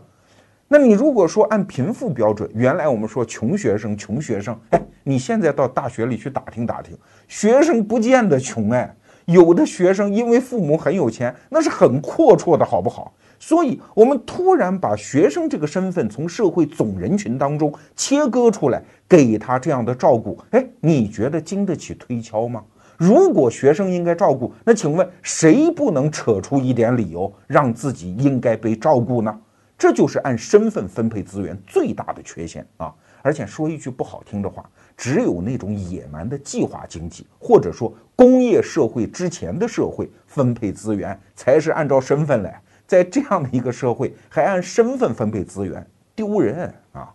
[0.66, 13.12] 那你如果说按贫富标准，原来我们说穷学生，穷学生，哎，你现在到大学里去打听打听，学生不见得穷哎，有的学生因为父母很有钱，那是很阔绰的好不好？
[13.38, 22.62] 所以，我们突然把学生这个身份从社会总人群当中切割出来，给他这样的照顾，哎，你觉得经得起推敲吗？
[22.96, 29.36] 如果学生应该照顾，那请问谁不能扯出一点理由让自己应该被照顾呢？
[29.76, 32.94] 这就是按身份分配资源最大的缺陷啊！
[33.22, 42.60] 而且说一句不好听的话，只有那种野蛮的计划经济，或者说工业社会之前的社会分配资源，才是按照身份来。
[42.86, 47.10] 在这样的一个社会，还按身份分配资源，丢人啊！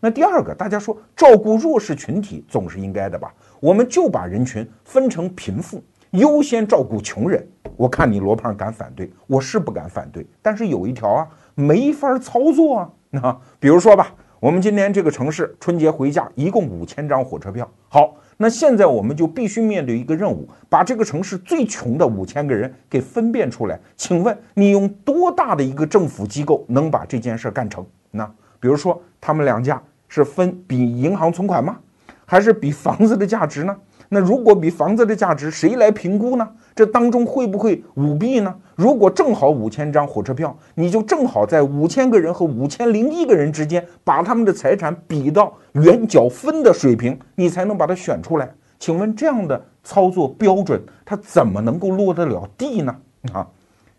[0.00, 3.34] 那第二个，大家说照顾弱势群体总是应该的吧？
[3.60, 7.46] 我们就把人群分成贫富，优先照顾穷人。
[7.76, 12.90] 我看你罗胖敢反对，我是不敢反对，但是有一条啊，没法操作啊。
[13.10, 18.14] 那比如说吧，我们今年这个城市春节回家一共五千张火车票，好。
[18.40, 23.76] 那现在我们就必须面对一个任务，把这个城市最穷的五千个人给分辨出来。
[23.96, 27.84] 请问你用多大的一个政府机构能把这件事干成？
[28.12, 28.24] 那
[28.60, 31.78] 比如说他们两家是分比银行存款吗？
[32.24, 33.76] 还是比房子的价值呢？
[34.10, 36.48] 那如果比房子的价值，谁来评估呢？
[36.74, 38.54] 这当中会不会舞弊呢？
[38.74, 48.48] 如果正好五千张火车票，你就正好在五千个人和五千零一个人之间，把他们的财产比到圆角分的水平，你才能把它选出来。
[48.78, 52.96] 请问这样的操作标准，它怎么能够落得了地呢？
[53.34, 53.46] 啊，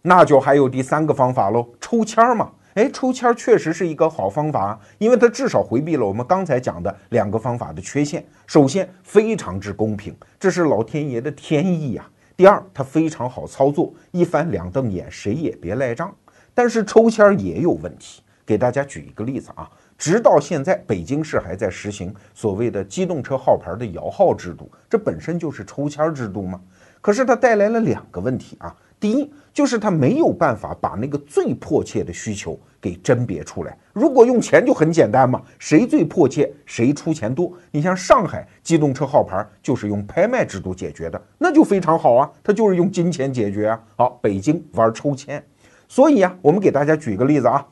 [0.01, 2.49] 那就还有第三个方法喽，抽签儿嘛。
[2.75, 8.23] 哎，抽签确实是一个好方法，因为它至少回避了我们刚才讲的两个方法的缺陷。
[8.45, 12.07] 首先，非常之公平，这是老天爷的天意呀。
[12.37, 16.13] 第二，它非常好操作，一翻两瞪眼，谁也别赖账。
[16.53, 26.61] 但是抽签也有问题，给大家举一个例子啊，直到现在，北京市还在实行所谓的机动车号牌的摇号制度，这本身就是抽签制度吗？
[27.01, 28.75] 可是它带来了两个问题啊。
[28.99, 33.77] 第一，就是他没有办法把那个最迫切的需求给甄别出来。
[33.93, 37.53] 如果用钱就很简单嘛，谁最迫切谁出钱多。
[37.71, 43.81] 你像上海机动车号牌就是用拍卖制度解决的，那就非常好啊，它就是用金钱解决啊。
[43.95, 45.41] 好，北京玩抽签，
[45.87, 47.65] 所以啊，我们给大家举个例子啊。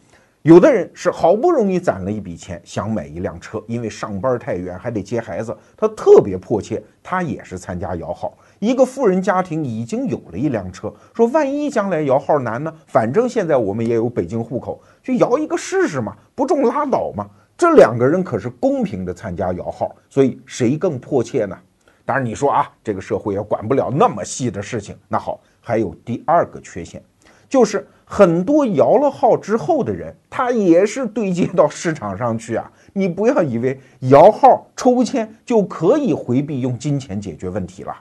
[0.44, 8.38] 有的人是好不容易攒了一笔钱，想买一辆车，因为上班太远还得接孩子，他特别迫切，他也是参加摇号。
[8.60, 12.74] 一个富人家庭已经有了一辆车，说万一将来摇号难呢？
[12.86, 17.28] 反正现在我们也有北京户口，去摇一个试试嘛，不中拉倒嘛。
[17.58, 21.58] 这两个人可是公平的参加摇号，所以谁更迫切呢？
[22.06, 24.96] 当然你说啊，这个社会也管不了那么细的事情。
[25.08, 27.02] 那好，还有第二个缺陷，
[27.50, 27.88] 就是。
[28.10, 32.72] 很多摇了号之后的人，他也是对接到市场上去啊！
[32.94, 37.94] 你不要以为摇号抽签就可以回避用金钱解决问题了。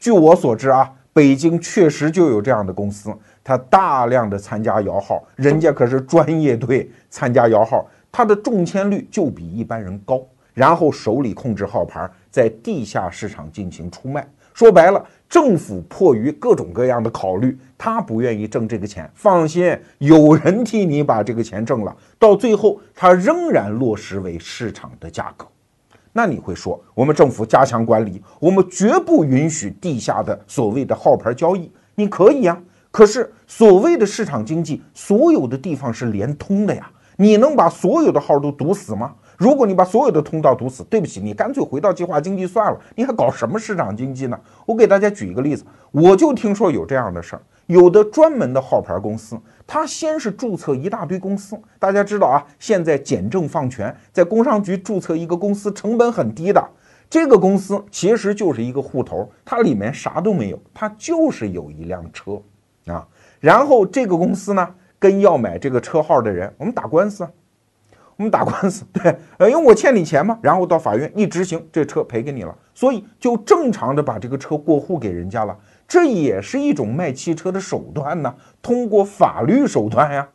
[0.00, 10.20] 据我所知啊，北京确实就有这样的公司，他大量的参加摇号，人家可是专业队参加摇号，他的中签率就比一般人高，
[10.54, 14.26] 然后手里控制号牌，在地下市场进行出卖。
[14.54, 15.04] 说白了。
[15.28, 19.08] 政府迫于各种各样的考虑，他不愿意挣这个钱。
[19.14, 25.46] 放心，有人替你把这个钱挣了，到最后他仍然落实为市场的价格。
[26.12, 31.70] 那你会说，我们政府加强管理，我们绝不允许地下的所谓的号牌交易。
[31.94, 39.14] 你可以呀，可是所谓的市场经济，所有的地方是连通的呀，你能把所有的号都堵死吗？
[39.36, 44.38] 如果你把所有的通道堵死，对不起，你干脆回到计划经济算了，你还搞什么市场经济呢？
[44.66, 56.60] 我给大家举一个例子，我就听说有这样的事儿，有的专门的号牌公司，他先是注册一大堆公司，大家知道啊，现在简政放权，在工商局注册一个公司成本很低的，
[57.08, 62.42] 这个公司其实就是一个户头，它里面啥都没有，它就是有一辆车
[62.86, 63.06] 啊，
[63.38, 67.24] 然后这个公司呢，跟要买这个车号的人，我们打官司。
[68.16, 75.56] 我们打官司，对，呃，因为我欠你钱嘛，然后到法院一执行，这车赔给你了，所以就正常的把这个车过户给人家了，
[75.90, 80.28] 这也是一种卖汽车的手段呢，通过法律手段呀，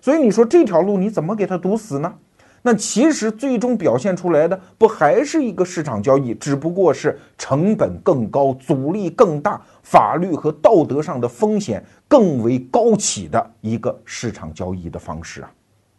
[0.00, 2.14] 所以你说这条路你怎么给它堵死呢？
[2.62, 15.52] 那其实最终表现出来的不还是一个市场交易，只不过是成本更高、阻力更大、法律和道德上的风险更为高起的一个市场交易的方式啊。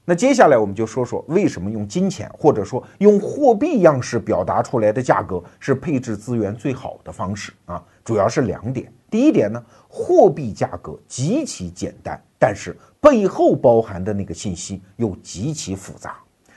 [0.06, 7.82] 那接下来我们就说说为什么用金钱或者说用货币样式表达出来的价格是配置资源最好的方式啊？
[8.04, 8.92] 主要是两点。
[9.14, 16.16] 第一点呢，货币价格极其简单，但是背后包含的那个信息又极其复杂。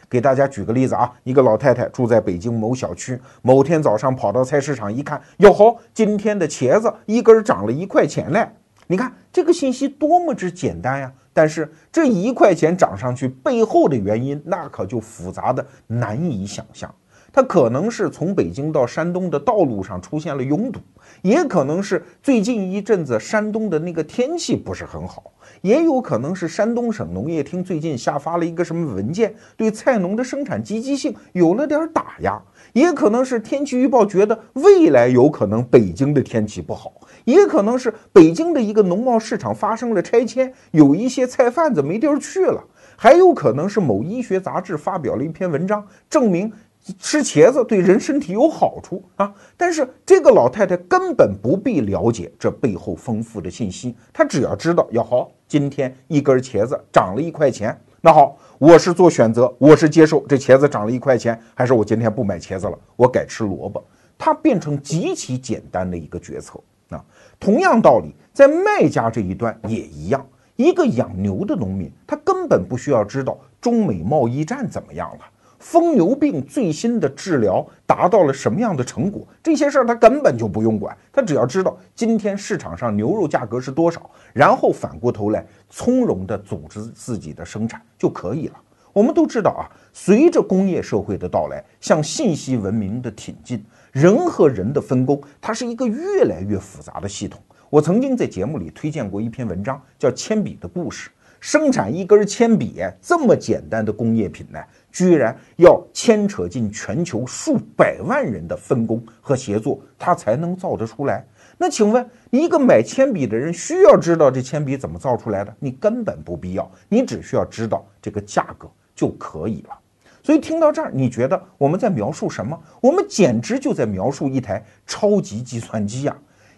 [0.09, 8.49] 给大家举个例子啊，一个老太太住在北京某小区，某天早上跑到菜市场一看，哟吼，今天的茄子一根涨了一块钱嘞！
[8.87, 11.13] 你看这个信息多么之简单呀！
[11.35, 16.95] 但是这一块钱涨上去背后的原因，那可就复杂的难以想象。
[17.37, 20.81] 它可能是从北京到山东的道路上出现了拥堵，
[21.21, 25.23] 也可能是最近一阵子山东的那个天气不是很好，
[25.61, 32.41] 也有可能是山东省农业厅最近下发了一个什么文件，对菜农的生产积极性有了点打压，
[32.73, 36.91] 也可能是天气预报觉得未来有可能北京的天气不好。
[37.27, 42.63] 也可能是北京的一个农贸市场发生了拆迁，有一些菜贩子没地儿去了；
[42.97, 46.51] 还有可能是某医学杂志发表了一篇文章，证明
[46.99, 49.33] 吃茄子对人身体有好处啊。
[49.57, 63.85] 但是这个老太太根本不必了解这背后丰富的信息，她只要知道，要好，今天一根茄子涨了一块钱，那好，我是做选择，我是接受这茄子涨了一块钱，还是我今天不买茄子了，我改吃萝卜。
[64.19, 66.59] 它变成极其简单的一个决策
[66.89, 67.05] 啊。
[67.39, 70.27] 同样道理，在卖家这一端也一样。
[70.57, 75.21] 一个养牛的农民，他根本不需要知道中美贸易战怎么样了，
[75.59, 80.97] 疯牛病最新的治疗达到了什么样的成果，这些事儿他根本就不用管。
[81.13, 88.55] 他只要知道今天市场上牛肉价格是多少，然后反过头来从容地组织自己的生产就可以了。
[88.93, 93.63] 我们都知道啊，随着工业社会的到来，向信息文明的挺进。
[93.93, 97.41] 人和人的分工，它是一个越来越复杂的系统。
[97.69, 101.11] 我曾经在节目里推荐过一篇文章，叫《铅笔的故事》。
[101.39, 104.59] 生产一根铅笔这么简单的工业品呢，
[104.97, 111.23] 居然要牵扯进全球数百万人的分工和协作，它才能造得出来。
[111.59, 115.55] 那请问，一个买铅笔的人需要知道这铅笔怎么造出来的？
[115.59, 119.79] 你根本不必要，你只需要知道这个价格就可以了。
[120.23, 122.59] 所以听到这儿，你觉得我们在描述什么？
[122.81, 126.17] 我们简直就在描述一台超级计算机呀！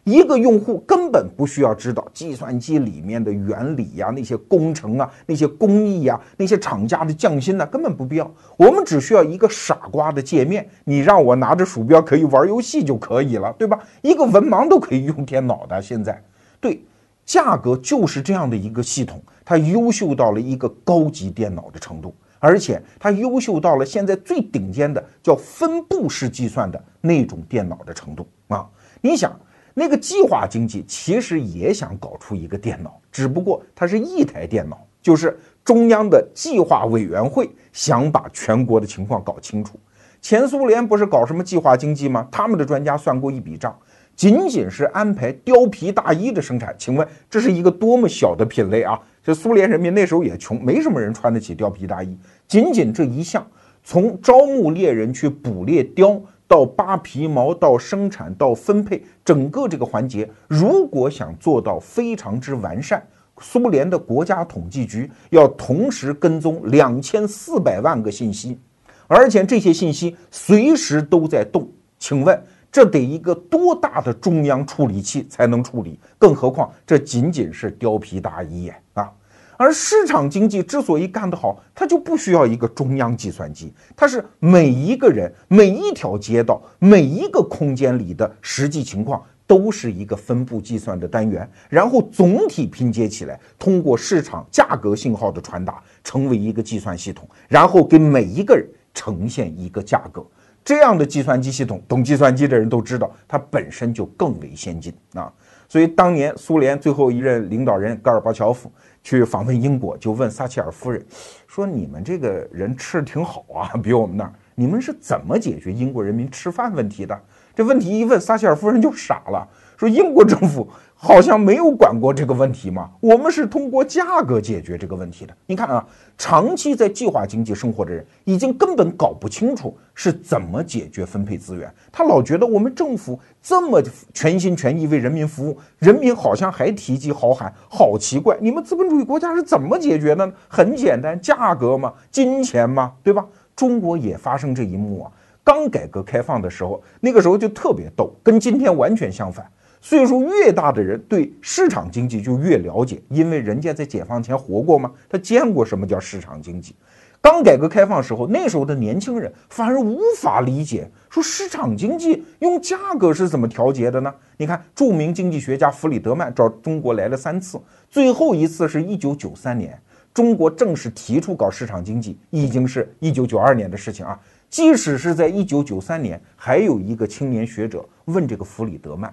[0.09, 8.31] 一个用户根本不需要知道计算机里面的原理呀、那些工程啊、那些工艺呀、那些厂家的匠心呢，根本不必要。
[8.57, 13.79] 我们只需要一个傻瓜的界面，你让我拿着鼠标可以玩游戏就可以了，对吧？
[14.01, 15.83] 一个文盲都可以用电脑的。
[15.83, 16.23] 现在，
[16.59, 16.83] 对，
[17.27, 22.15] 价格就是这样的一个系统，它优秀到了一个高级电脑的程度。
[22.41, 28.65] 而且它优秀到了现在最顶尖的叫分布式计算的那种电脑的程度啊！
[29.01, 29.37] 你想，
[29.79, 39.79] 那个计划经济其实也想搞出一个电脑，只不过它是一台电脑，就是中央的计划委员会想把全国的情况搞清楚。
[40.21, 42.27] 前苏联不是搞什么计划经济吗？
[42.29, 43.73] 他们的专家算过一笔账，
[44.17, 49.01] 仅仅是安排貂皮大衣的生产，请问这是一个多么小的品类啊！
[49.23, 52.19] 这苏联人民那时候也穷，没什么人穿得起貂皮大衣。
[52.49, 53.47] 仅仅这一项，
[53.85, 63.07] 从招募猎人去捕猎貂，到扒皮毛，到生产，到分配，整个这个环节，如果想做到非常之完善，
[63.39, 68.59] 苏联的国家统计局要同时跟踪两千四百万个信息，
[69.07, 71.69] 而且这些信息随时都在动。
[71.99, 72.43] 请问，
[72.73, 76.01] 这得一个多大的中央处理器才能处理？
[76.19, 78.73] 更何况，这仅仅是貂皮大衣！
[78.95, 79.13] 啊。
[79.59, 100.25] 而市场经济之所以干得好，它就不需要一个中央计算机，它是每一个人、每一条街道、每一个空间里的实际情况都是一个分布计算的单元，然后总体拼接起来，通过市场价格信号的传达，成为一个计算系统，然后给每一个人呈现一个价格。
[100.65, 105.33] 这样的计算机系统，懂计算机的人都知道，它本身就更为先进啊。
[105.67, 108.71] 所以当年苏联最后一任领导人戈尔巴乔夫。
[109.03, 111.05] 去访问英国，就问撒切尔夫人，
[111.47, 117.19] 说：“你们这个人吃的挺好啊，比我们那儿，你们是怎么解决英国人民吃饭问题的？”
[117.55, 120.69] 这问题一问，撒切尔夫人就傻了，说：“英国政府。”
[121.01, 122.91] 好像没有管过这个问题嘛？
[122.99, 125.33] 我们是通过价格解决这个问题的。
[125.47, 125.87] 你看啊，
[126.19, 131.73] 长期在计划经济生活的人，已经根本搞不清楚是怎么解决分配资源。
[131.93, 133.81] 他老觉得我们政府这么
[134.13, 138.37] 全心全意为人民服务，人民好像还提及好喊，好奇怪。
[138.41, 140.33] 你们资本主义国家是怎么解决的呢？
[140.49, 143.25] 很简单，价格嘛，金钱嘛，对吧？
[143.55, 145.13] 中国也发生这一幕啊。
[145.45, 149.49] 刚改革开放的时候，那个时候就特别逗，跟今天完全相反。
[149.81, 156.75] 岁数越大的人对市场经济就越了解，因为人家在解放前活过嘛，他见过什么叫市场经济。
[157.21, 164.15] 刚改革开放时候，那时候的年轻人反而无法理解，说市场经济用价格是怎么调节的呢？
[164.37, 167.61] 你看，著名经济学家弗里德曼找中国来了三次，
[167.91, 169.77] 最后一次是一九九三年，
[170.15, 174.19] 中国正式提出搞市场经济，已经是一九九二年的事情啊。
[174.49, 179.13] 即使是在一九九三年，还有一个青年学者问这个弗里德曼。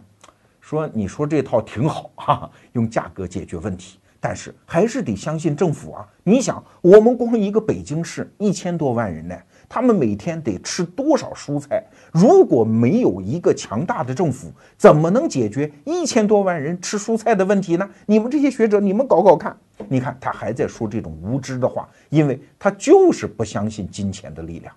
[0.66, 6.04] 说你说这套挺好 哈，用价格解决问题，但是还是得相信政府啊！
[6.24, 9.38] 你想，我们光一个北京市一千多万人呢，
[9.70, 11.84] 他们每天得吃多少蔬菜？
[12.12, 17.88] 如果没有一个强大的政府，怎么能解决一千多万人吃蔬菜的问题呢？
[18.08, 19.56] 你们这些学者，你们搞搞看！
[19.88, 24.74] 你看他还在说这种无知的话，因为他就是不相信金钱的力量。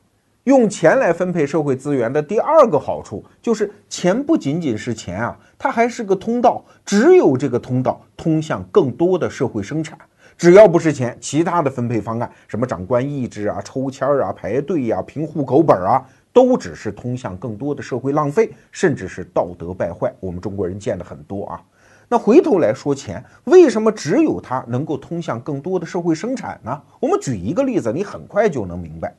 [0.49, 6.65] 用钱来分配社会资源的第二个好处，就是钱不仅仅是钱啊，它还是个通道。
[6.87, 9.99] 只有这个通道通向更多的社会生产，
[10.39, 20.11] 只要不是钱，其他的分配方案，什么长官意志啊、抽签儿啊、排队呀、凭户口本啊，都只是通向更多的社会浪费，甚至是道德败坏。
[20.19, 21.61] 我们中国人见的很多啊。
[22.09, 26.81] 那回头来说钱，为什么只有它能够通向更多的社会生产呢？
[27.01, 29.15] 我们举一个例子，你很快就能明白。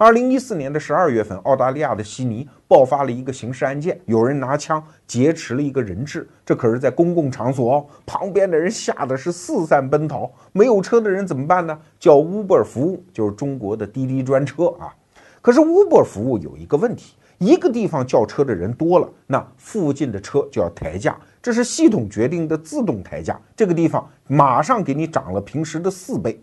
[0.00, 10.30] 二零一四年的十二月份，澳大利亚的悉尼爆发了一个刑事案件，有人拿枪劫持了一个人质，这可是在公共场所哦，旁边的人吓得是四散奔逃。
[10.52, 11.76] 没有车的人怎么办呢？
[11.98, 14.94] 叫 Uber 服务，就是中国的滴滴专车啊。
[15.42, 26.40] 可是 Uber 服务有一个问题，一个地方叫车的人多了，那附近的车就要抬价，这是系统决定的自动抬价，这个地方马上给你涨了平时的四倍。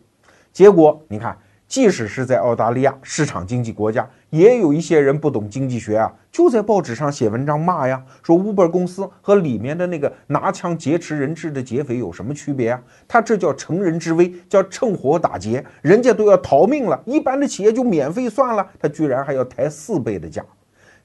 [0.51, 1.37] 结果你看。
[1.75, 12.81] 即使是在澳大利亚市场经济国家，也有一些人不懂经济学啊，就在报纸上写文章骂呀，说 Uber 公司和里面的那个拿枪劫持人质的劫匪有什么区别啊？
[13.09, 20.41] 他这叫乘人之危，叫趁火打劫，人家都要逃命了，一般的企业就免费算了，他居然还要抬四倍的价。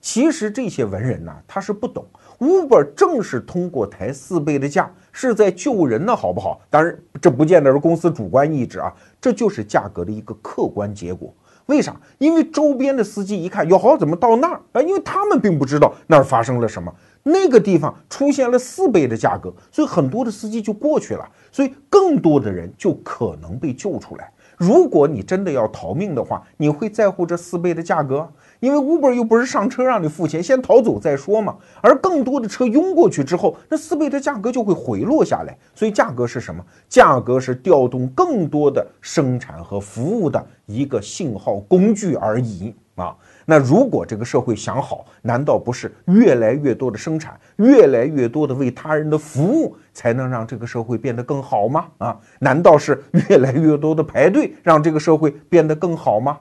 [0.00, 2.06] 其实这些文人呢，他是不懂
[2.38, 6.60] ，Uber 正是通过抬四倍的价，是在救人呢，好不好？
[6.70, 11.34] 当然，这不见得是公司主观意志啊，这就是价格的一个客观结果。
[11.66, 11.94] 为啥？
[12.18, 14.82] 因为周边的司机一看，哟好，怎么到那儿啊？
[14.82, 16.92] 因为他们并不知道那儿发生了什么，
[17.22, 24.32] 那个地方出现了四倍的价格，所以很多的司机就过去了，所以更多的人就可能被救出来。
[24.56, 28.28] 如果你真的要逃命的话，你会在乎这四倍的价格？
[28.60, 31.56] 因为 Uber 又不是上车让你付钱，先逃走再说嘛。
[31.80, 35.56] 而更多的车拥过去之后，那四倍的价格就会回落下来。
[35.74, 36.64] 所以价格是什么？
[36.88, 43.16] 价格是调动更多的生产和服务的一个信号工具而已啊。
[43.46, 51.86] 那如果这个社会想好，难道不是越来越多的生产，越来越多的为他人的服务，才能让这个社会变得更好吗？
[51.98, 56.38] 啊，难道是越来越多的排队，让这个社会变得更好吗？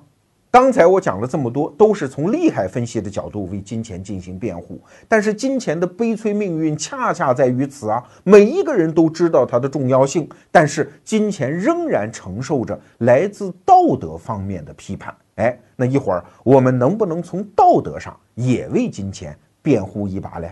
[0.51, 4.81] 刚才我讲了这么多，都是从利害分析的角度为金钱进行辩护。
[5.07, 8.03] 但是金钱的悲催命运恰恰在于此啊！
[8.23, 15.15] 每一个人都知道它的重要性，但是金钱仍然承受着来自道德方面的批判。
[15.35, 20.51] 哎，那一会儿我们能不能从道德上也为金钱辩护一把嘞？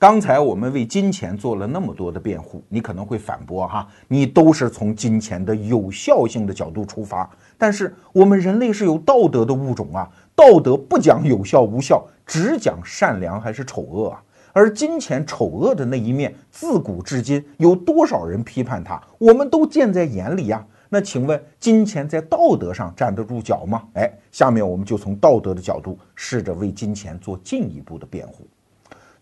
[0.00, 7.28] 刚才我们为金钱做了那么多的辩护，你可能会反驳哈，你都是从金钱的有效性的角度出发。
[7.58, 14.22] 但是我们人类是有道德的物种啊，道德不讲有效无效，只讲善良还是丑恶啊。
[14.54, 20.66] 而金钱丑恶的那一面，自古至今有多少人批判它，我们都见在眼里呀。
[20.88, 23.82] 那请问，金钱在道德上站得住脚吗？
[23.92, 28.48] 哎，下面我们就从道德的角度试着为金钱做进一步的辩护。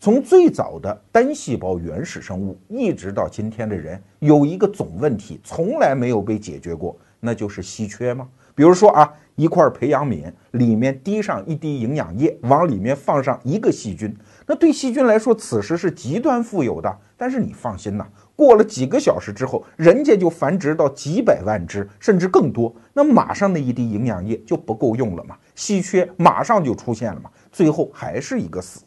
[0.00, 8.28] 从最早的单细胞原始生物，一直到今天的人，有一个总问题从来没有被解决过，那就是稀缺吗？
[8.54, 16.96] 比如说啊，一块培养皿里面滴上一滴营养液，往里面放上一个细菌，那对细菌来说，此时是极端富有的。
[17.16, 28.82] 但是你放心呐，过了几个小时之后，人家就繁殖到几百万只，甚至更多，那马上那一滴营养液就不够用了嘛，稀缺马上就出现了嘛，最后还是一个死。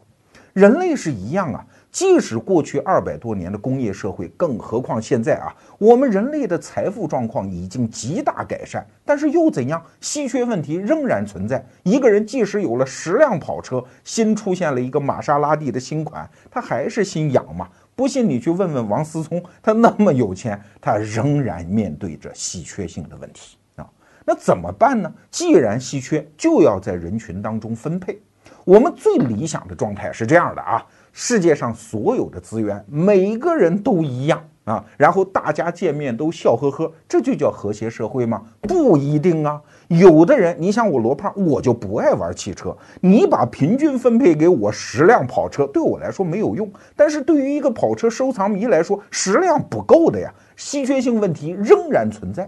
[0.53, 9.81] 人类是一样啊，即使过去二百多年的工业社会，更何况现在啊，我们人类的财富状况已经极大改善，但是又怎样？
[10.01, 11.65] 稀缺问题仍然存在。
[11.83, 17.69] 一个人即使有了十辆跑车，新出现了一个玛莎拉蒂的新款，他还是心痒嘛？
[17.95, 23.87] 不信你去问问王思聪，他那么有钱，他仍然面对着稀缺性的问题啊。
[24.25, 25.13] 那怎么办呢？
[25.29, 28.19] 既然稀缺，就要在人群当中分配。
[28.63, 38.43] 我们最理想的状态是这样的啊，世界上所有的资源，每个人都一样啊，然后大家见面都笑呵呵，这就叫和谐社会吗？
[38.61, 52.47] 不一定啊，有的人，你像我罗胖，我就不爱玩汽车，你把平均分配给我十辆跑车，对我来说没有用，但是对于一个跑车收藏迷来说，十辆不够的呀，稀缺性问题仍然存在，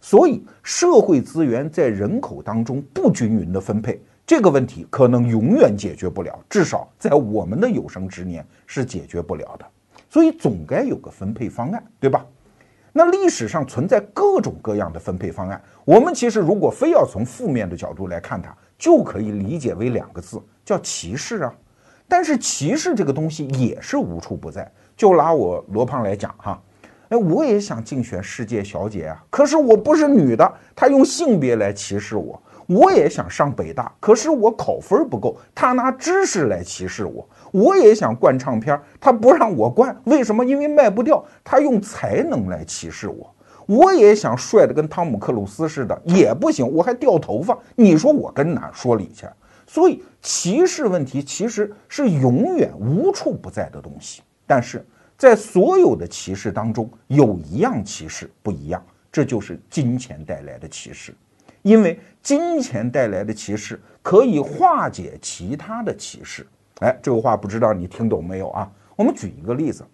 [0.00, 4.02] 所以社会资源在人口当中不均匀的分配。
[4.26, 9.64] 这个问题可能永远解决不了，至少在我们的有生之年是解决不了的。
[10.10, 12.26] 所以总该有个分配方案，对吧？
[12.92, 21.54] 那历史上存在各种各样的分配方案，我们其实如果非要从负面的角度来看它，就可以理解为两个字，叫歧视啊。
[22.08, 24.68] 但是歧视这个东西也是无处不在。
[24.96, 26.60] 就拿我罗胖来讲哈，
[27.10, 32.42] 哎，我也想竞选世界小姐啊，可是我不是女的，他用性别来歧视我。
[32.66, 37.28] 我也想上北大，可是我考分不够，他拿知识来歧视我。
[37.52, 40.44] 我也想灌唱片，他不让我灌，为什么？
[40.44, 43.32] 因为卖不掉，他用才能来歧视我。
[43.66, 47.56] 我也想帅的跟汤姆克鲁斯似的，也不行，我还掉头发。
[47.74, 49.26] 你说我跟哪说理去？
[49.66, 54.22] 所以歧视问题其实是永远无处不在的东西。
[54.46, 54.86] 但是
[55.16, 61.12] 在所有的歧视当中，有一样歧视不一样，这就是金钱带来的歧视。
[61.62, 66.44] 因为金钱带来的歧视可以化解其他的歧视。
[66.80, 68.68] 哎，这个话不知道你听懂没有啊？
[68.96, 69.84] 我们举一个例子，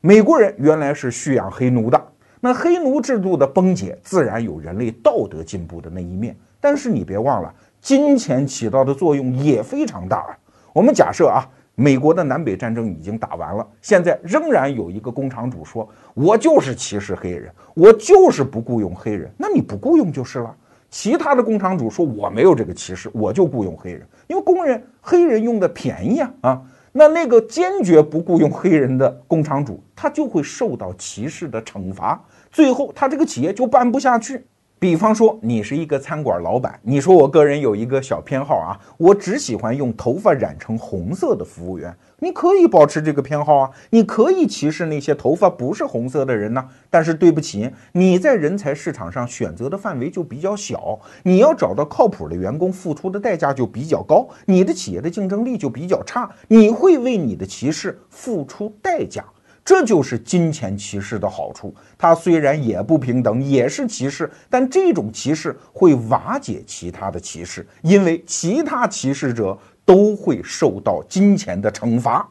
[0.00, 2.00] 美国人原来是蓄养黑奴的，
[2.38, 10.38] 那黑奴制度的崩解自然有人类道德进步的那一面，但是你别忘了，金钱起到的作用也非常大啊。
[10.72, 20.56] 我们假设啊，美国的南北战争已经打完了，现在仍然有一个工厂主说：“我就是歧视黑人，我就是不雇佣黑人。”那你不雇佣就是了。
[20.92, 26.62] 其他的工厂主说：“我没有这个歧视，我就雇佣黑人，因为工人黑人用的便宜啊啊。”
[26.94, 34.44] 那那个坚决不雇佣黑人的工厂主，他就会受到歧视的惩罚，最后他这个企业就办不下去。
[34.82, 41.96] 比方说，你是一个餐馆老板，你说我个人有一个小偏好啊，我只喜欢用头发染成红色的服务员。
[42.18, 46.66] 你可以保持这个偏好啊，你可以歧视那些头发不是红色的人呢。
[46.90, 59.24] 但是对不起，你在人才市场上选择的范围就比较小，你要找到靠谱的员工，付出的代价就比较高，你的企业的竞争力就比较差，你会为你的歧视付出代价。
[59.64, 72.28] 这就是金钱歧视的好处，它虽然也不平等，也是歧视，但这种歧视会瓦解其他的歧视，因为其他歧视者都会受到金钱的惩罚。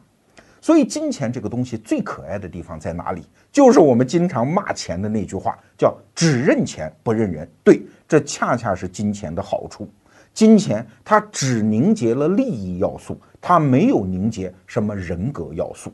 [0.64, 3.26] 所以，金钱这个东西最可爱的地方在哪里？
[3.52, 7.50] 就是我们经常骂钱的那句话，叫“只认钱不认人”。
[7.64, 9.90] 对，这恰恰是金钱的好处。
[10.34, 15.92] 金钱它只凝结了利益要素，它没有凝结什么人格要素。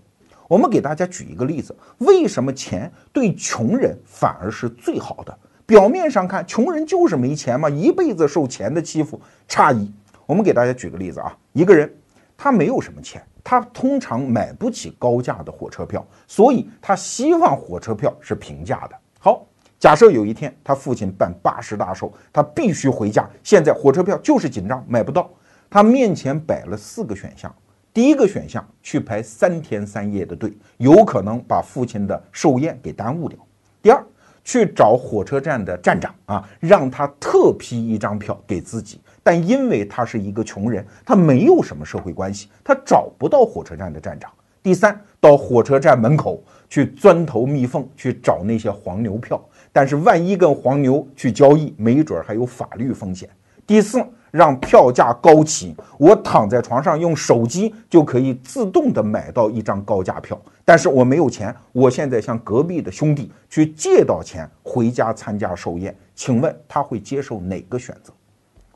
[0.48, 5.38] 我们给大家举一个例子，为什么钱对穷人反而是最好的？
[5.66, 9.20] 表面上看，穷人就是没钱嘛，一辈子受钱的欺负。
[9.48, 9.92] 差异，
[10.26, 11.94] 我们给大家举个例子啊，一个人
[12.38, 18.96] 他没有什么钱，他通常买不起高价的火车票，所以他希望火车票是平价的。
[19.20, 19.46] 好，
[19.78, 25.30] 假设有一天他父亲办八十大寿，他必须回家，现在火车票就是紧张，买不到。
[25.70, 27.54] 他面前摆了四个选项。
[27.98, 33.40] 第一个选项去排三天三夜的队，有可能把父亲的寿宴给耽误掉。
[33.82, 34.06] 第二，
[34.44, 39.02] 去找火车站的站长啊，让他特批一张票给自己。
[39.24, 44.32] 但因为他是一个穷人，他没有什么社会关系，他找不到火车站的站长。
[44.62, 49.44] 第三，到火车站门口去钻头密缝去找那些黄牛票，
[49.74, 53.28] 但是万一跟黄牛去交易，没准还有法律风险。
[53.68, 54.04] 第四。
[54.30, 68.14] 让票价高起，我躺在床上用手机就可以自动的买到一张高价票，但是我没有钱，我现在向隔壁的兄弟去借到钱回家参加寿宴，请问他会接受哪个选择？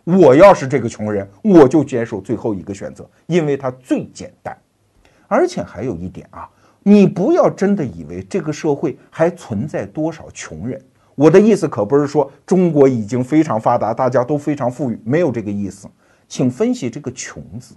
[0.05, 4.57] 我要是这个穷人，我就接受最后一个选择，因为它最简单，
[5.27, 6.49] 而且还有一点啊，
[6.81, 10.81] 你不要真的以为这个社会还存在多少穷人。
[11.21, 15.87] 我的意思可不是说中国已经非常发达，大家都非常富裕，没有这个意思。
[16.27, 17.75] 请分析这个“穷”字，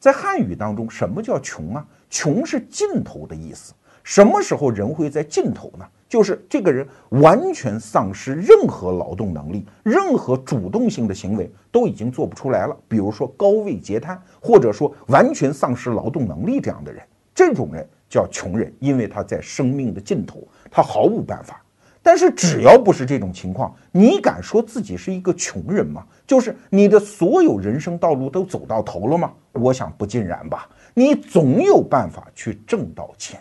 [0.00, 1.86] 在汉语当中，什么叫穷啊？
[2.08, 3.74] 穷是尽头的意思。
[4.02, 5.84] 什么时候人会在尽头呢？
[6.08, 12.74] 就是这个人完全丧失任何劳动能力，任何主动性的行为都已经做不出来了。
[12.88, 17.02] 比如说高位截瘫，或者说完全丧失劳动能力这样的人，
[17.34, 21.62] 这种人叫穷人，因为他在生命的尽头，他毫无办法。
[22.06, 26.04] 但是只要不是这种情况，你敢说自己是一个穷人吗？
[26.24, 29.32] 就是你的所有人生道路都走到头了吗？
[29.50, 30.68] 我想不尽然吧。
[30.94, 33.40] 你总有办法去挣到钱。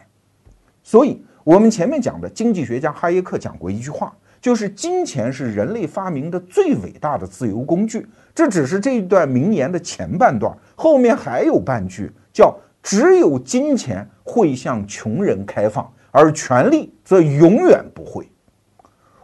[0.82, 4.11] 所以，我们前面讲的经济学家哈耶克讲过一句话，
[4.41, 8.07] 就是金钱是人类发明的最伟大的自由工具。
[8.34, 18.28] 这只是这一段名言的前半段，后面还有半句，叫只有金钱会向穷人开放，而权力则永远不会。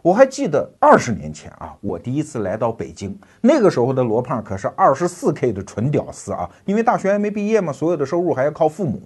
[0.02, 9.00] 我还记得二十年前啊，我第一次来到北京，那个时候的罗胖可是二十四 K 的纯屌丝啊，因为大学还没毕业嘛，所有的收入还要靠父母。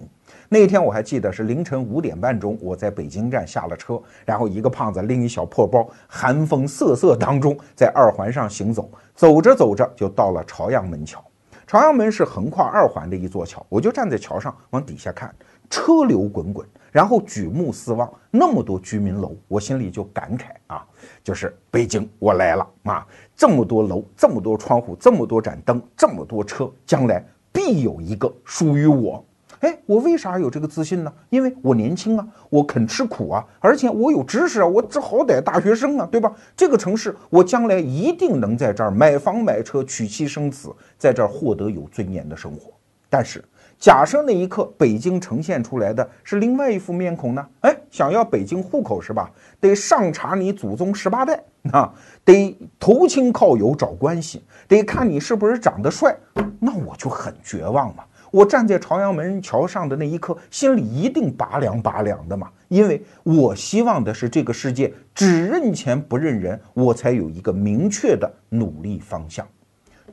[0.49, 11.23] 那天我还记得是凌晨五点半钟，我在北京站下了车，然后一个胖子拎一小破包，寒风瑟瑟当中在二环上行走，走着走着就到了朝阳门桥。
[11.67, 15.31] 朝阳门是横跨二环的一座桥，我就站在桥上往底下看，
[15.69, 16.65] 车流滚滚。
[16.97, 20.83] 然后举目四望，那么多居民楼，我心里就感慨啊，
[21.23, 23.05] 就是北京，我来了啊！
[23.35, 29.23] 这么多楼，这么多窗户，这么多盏灯，这么多车，将来必有一个属于我。
[29.59, 31.13] 哎，我为啥有这个自信呢？
[31.29, 36.33] 因为我年轻啊，我肯吃苦啊，而且我有知识啊，我这好歹大学生啊，对吧？
[36.55, 42.73] 这个城市我将来一定能在这儿买房买车，娶妻生子，在这儿获得有尊严的生活。
[43.07, 43.43] 但是。
[43.79, 47.47] 假设那一刻北京呈现出来的是另外一副面孔呢？
[47.61, 49.29] 哎，想要北京户口是吧？
[49.59, 51.93] 得上查你祖宗十八代啊，
[52.25, 56.15] 得投亲靠友找关系，得看你是不是长得帅。
[56.59, 58.03] 那我就很绝望嘛！
[58.31, 69.47] 我站在朝阳门桥上的那一刻，心里一定拔凉拔凉的嘛，因为我希望的是这个世界只认钱不认人，我才有一个明确的努力方向。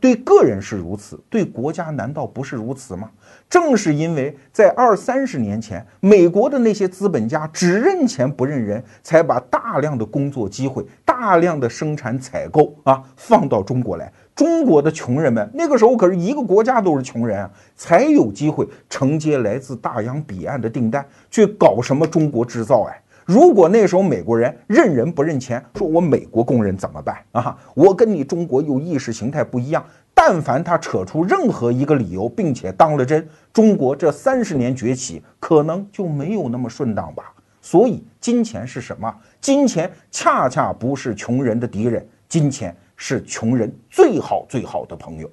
[0.04, 3.08] 对个人是如此，对国家难道不是如此吗？
[3.48, 14.12] 正是因为在二三十年前，美国的那些资本家只认钱不认人，才把大量的工作机会、大量的生产采购啊放到中国来。
[14.34, 23.00] 中国的穷人们那个时候可是一个国家都是穷人啊，才有机会承接来自大洋彼岸的订单，去搞什么中国制造哎。
[23.24, 27.56] 如果那时候美国人认人不认钱，说我美国工人怎么办啊？
[27.74, 29.84] 我跟你中国有意识形态不一样。
[30.16, 37.32] 但凡他扯出任何一个理由，并且当了真，中国这三十年崛起可能就没有那么顺当吧。
[37.60, 39.12] 所以，金钱是什么？
[39.40, 45.28] 金钱恰恰不是穷人的敌人，金钱是穷人最好最好的朋友。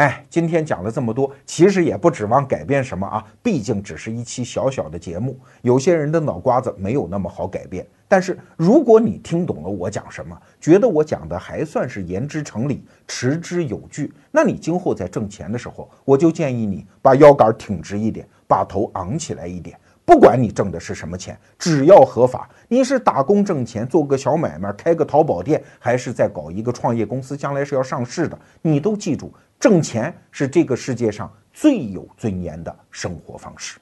[0.00, 5.38] 哎，今天讲了这么多，其实也不指望改变什么啊，毕竟只是一期小小的节目。
[5.60, 7.86] 有些人的脑瓜子没有那么好改变。
[8.08, 19.78] 但是如果你听懂了我讲什么，觉得我讲的还算是言之成理、持之有据，那你今后在挣钱的时候，我就建议你把腰杆挺直一点，把头昂起来一点。
[20.10, 29.32] 不管你挣的是什么钱，只要合法，你是打工挣钱，做个小买卖，开个淘宝店，还是在搞一个创业公司，将来是要上市的，你都记住。
[29.60, 33.78] 挣钱是这个世界上最有尊严的生活方式。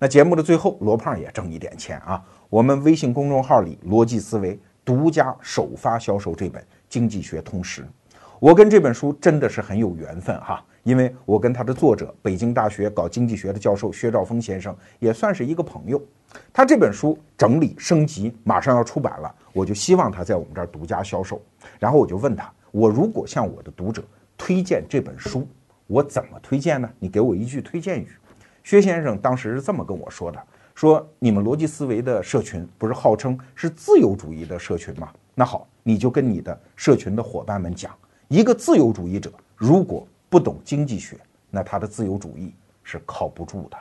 [0.00, 2.20] 那节目的最后，罗胖也挣一点钱啊！
[2.50, 7.82] 我们微信公众号里逻辑思维独家首发销售这本《经济学通识》。
[8.40, 16.02] 我跟这本书真的是很有缘分哈，因为我跟他的作者，北京大学搞经济学的教授薛兆丰先生也算是一个朋友。
[16.52, 21.40] 他这本书整理升级，马上要出版了，我就希望他在我们这儿独家销售。
[21.78, 24.02] 然后我就问他，我如果向我的读者。
[24.38, 25.46] 推荐这本书，
[25.86, 26.90] 我怎么推荐呢？
[26.98, 28.08] 你给我一句推荐语。
[28.64, 30.42] 薛先生当时是这么跟我说的：
[30.74, 35.12] 说你们逻辑思维的社群不是号称是自由主义的社群吗？
[35.36, 37.94] 那好，你就跟你的社群的伙伴们讲，
[38.26, 41.20] 一个自由主义者如果不懂经济学，
[41.50, 43.76] 那他的自由主义是靠不住的。